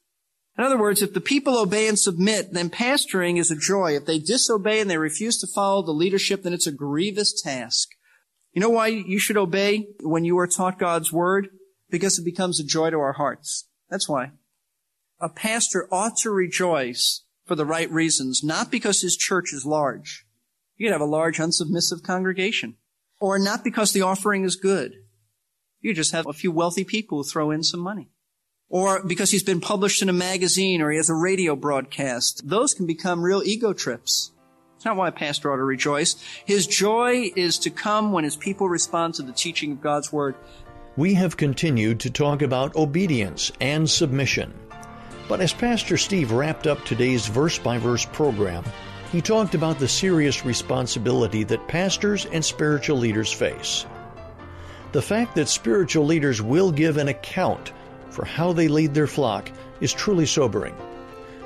In 0.57 0.63
other 0.63 0.77
words, 0.77 1.01
if 1.01 1.13
the 1.13 1.21
people 1.21 1.57
obey 1.57 1.87
and 1.87 1.97
submit, 1.97 2.53
then 2.53 2.69
pastoring 2.69 3.39
is 3.39 3.49
a 3.49 3.55
joy. 3.55 3.95
If 3.95 4.05
they 4.05 4.19
disobey 4.19 4.79
and 4.79 4.89
they 4.89 4.97
refuse 4.97 5.39
to 5.39 5.47
follow 5.47 5.81
the 5.81 5.91
leadership, 5.91 6.43
then 6.43 6.53
it's 6.53 6.67
a 6.67 6.71
grievous 6.71 7.41
task. 7.41 7.89
You 8.53 8.61
know 8.61 8.69
why 8.69 8.87
you 8.87 9.17
should 9.17 9.37
obey 9.37 9.87
when 10.01 10.25
you 10.25 10.37
are 10.37 10.47
taught 10.47 10.77
God's 10.77 11.11
word? 11.11 11.49
Because 11.89 12.19
it 12.19 12.25
becomes 12.25 12.59
a 12.59 12.63
joy 12.63 12.91
to 12.91 12.99
our 12.99 13.13
hearts. 13.13 13.67
That's 13.89 14.07
why. 14.07 14.31
A 15.19 15.27
pastor 15.27 15.87
ought 15.91 16.17
to 16.17 16.29
rejoice 16.29 17.23
for 17.45 17.55
the 17.55 17.65
right 17.65 17.89
reasons, 17.89 18.43
not 18.43 18.69
because 18.69 19.01
his 19.01 19.17
church 19.17 19.53
is 19.53 19.65
large. 19.65 20.25
You 20.77 20.87
could 20.87 20.93
have 20.93 21.01
a 21.01 21.05
large 21.05 21.37
unsubmissive 21.37 22.03
congregation. 22.03 22.75
Or 23.19 23.39
not 23.39 23.63
because 23.63 23.91
the 23.91 24.01
offering 24.01 24.43
is 24.43 24.55
good. 24.55 24.93
You 25.81 25.93
just 25.95 26.11
have 26.11 26.27
a 26.27 26.33
few 26.33 26.51
wealthy 26.51 26.83
people 26.83 27.17
who 27.17 27.23
throw 27.23 27.49
in 27.49 27.63
some 27.63 27.79
money 27.79 28.12
or 28.73 29.03
because 29.05 29.29
he's 29.29 29.43
been 29.43 29.61
published 29.61 30.01
in 30.01 30.09
a 30.09 30.13
magazine 30.13 30.81
or 30.81 30.89
he 30.89 30.97
has 30.97 31.07
a 31.07 31.13
radio 31.13 31.55
broadcast. 31.55 32.41
Those 32.43 32.73
can 32.73 32.87
become 32.87 33.21
real 33.21 33.43
ego 33.45 33.71
trips. 33.71 34.31
It's 34.75 34.83
not 34.83 34.97
why 34.97 35.09
a 35.09 35.11
pastor 35.11 35.53
ought 35.53 35.57
to 35.57 35.63
rejoice. 35.63 36.15
His 36.43 36.65
joy 36.65 37.31
is 37.35 37.59
to 37.59 37.69
come 37.69 38.11
when 38.11 38.23
his 38.23 38.35
people 38.35 38.67
respond 38.67 39.13
to 39.13 39.21
the 39.21 39.31
teaching 39.31 39.73
of 39.73 39.81
God's 39.81 40.11
word. 40.11 40.33
We 40.97 41.13
have 41.13 41.37
continued 41.37 41.99
to 41.99 42.09
talk 42.09 42.41
about 42.41 42.75
obedience 42.75 43.51
and 43.61 43.87
submission. 43.87 44.51
But 45.29 45.39
as 45.39 45.53
Pastor 45.53 45.95
Steve 45.95 46.31
wrapped 46.31 46.65
up 46.65 46.83
today's 46.83 47.27
verse 47.27 47.59
by 47.59 47.77
verse 47.77 48.05
program, 48.05 48.63
he 49.11 49.21
talked 49.21 49.53
about 49.53 49.77
the 49.77 49.87
serious 49.87 50.45
responsibility 50.45 51.43
that 51.43 51.67
pastors 51.67 52.25
and 52.25 52.43
spiritual 52.43 52.97
leaders 52.97 53.31
face. 53.31 53.85
The 54.93 55.01
fact 55.03 55.35
that 55.35 55.47
spiritual 55.47 56.07
leaders 56.07 56.41
will 56.41 56.71
give 56.71 56.97
an 56.97 57.09
account 57.09 57.71
for 58.13 58.25
how 58.25 58.53
they 58.53 58.67
lead 58.67 58.93
their 58.93 59.07
flock 59.07 59.51
is 59.81 59.91
truly 59.91 60.25
sobering. 60.25 60.75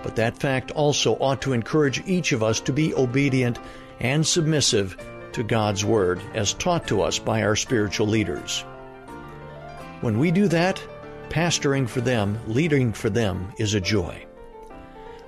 But 0.04 0.16
that 0.18 0.38
fact 0.38 0.72
also 0.72 1.16
ought 1.16 1.42
to 1.42 1.54
encourage 1.54 2.06
each 2.06 2.32
of 2.32 2.44
us 2.44 2.60
to 2.62 2.74
be 2.74 2.94
obedient 2.94 3.58
and 4.00 4.26
submissive 4.26 4.98
to 5.32 5.44
God's 5.44 5.84
Word 5.84 6.22
as 6.34 6.54
taught 6.54 6.88
to 6.88 7.02
us 7.02 7.20
by 7.20 7.44
our 7.44 7.56
spiritual 7.56 8.08
leaders. 8.08 8.64
When 10.02 10.20
we 10.20 10.32
do 10.32 10.48
that, 10.50 10.82
pastoring 11.30 11.90
for 11.90 12.02
them, 12.02 12.40
leading 12.48 12.94
for 12.94 13.10
them, 13.10 13.52
is 13.58 13.74
a 13.74 13.82
joy. 13.82 14.26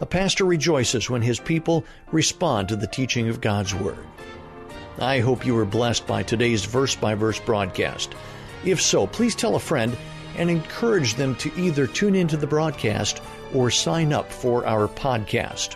A 0.01 0.05
pastor 0.05 0.45
rejoices 0.45 1.09
when 1.09 1.21
his 1.21 1.39
people 1.39 1.83
respond 2.11 2.69
to 2.69 2.75
the 2.75 2.87
teaching 2.87 3.27
of 3.27 3.41
God's 3.41 3.73
Word. 3.73 4.05
I 4.99 5.19
hope 5.19 5.45
you 5.45 5.55
were 5.55 5.65
blessed 5.65 6.05
by 6.07 6.23
today's 6.23 6.65
verse 6.65 6.95
by 6.95 7.15
verse 7.15 7.39
broadcast. 7.39 8.13
If 8.63 8.81
so, 8.81 9.07
please 9.07 9.35
tell 9.35 9.55
a 9.55 9.59
friend 9.59 9.97
and 10.35 10.49
encourage 10.49 11.15
them 11.15 11.35
to 11.35 11.51
either 11.59 11.87
tune 11.87 12.15
into 12.15 12.37
the 12.37 12.47
broadcast 12.47 13.21
or 13.53 13.69
sign 13.71 14.13
up 14.13 14.31
for 14.31 14.65
our 14.65 14.87
podcast. 14.87 15.75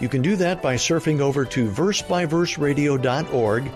You 0.00 0.08
can 0.08 0.22
do 0.22 0.36
that 0.36 0.62
by 0.62 0.76
surfing 0.76 1.20
over 1.20 1.44
to 1.44 1.68
versebyverseradio.org, 1.68 3.70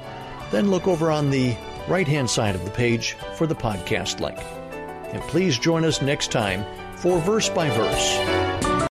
then 0.51 0.71
look 0.71 0.89
over 0.89 1.11
on 1.11 1.31
the 1.31 1.55
right 1.89 2.09
hand 2.09 2.31
side 2.31 2.55
of 2.55 2.65
the 2.65 2.71
page 2.71 3.13
for 3.35 3.47
the 3.47 3.55
podcast 3.55 4.21
link. 4.21 4.39
And 5.13 5.21
please 5.25 5.59
join 5.59 5.85
us 5.85 6.01
next 6.01 6.33
time 6.33 6.65
for 6.97 7.21
Verse 7.21 7.51
by 7.51 7.69
Verse. 7.71 8.54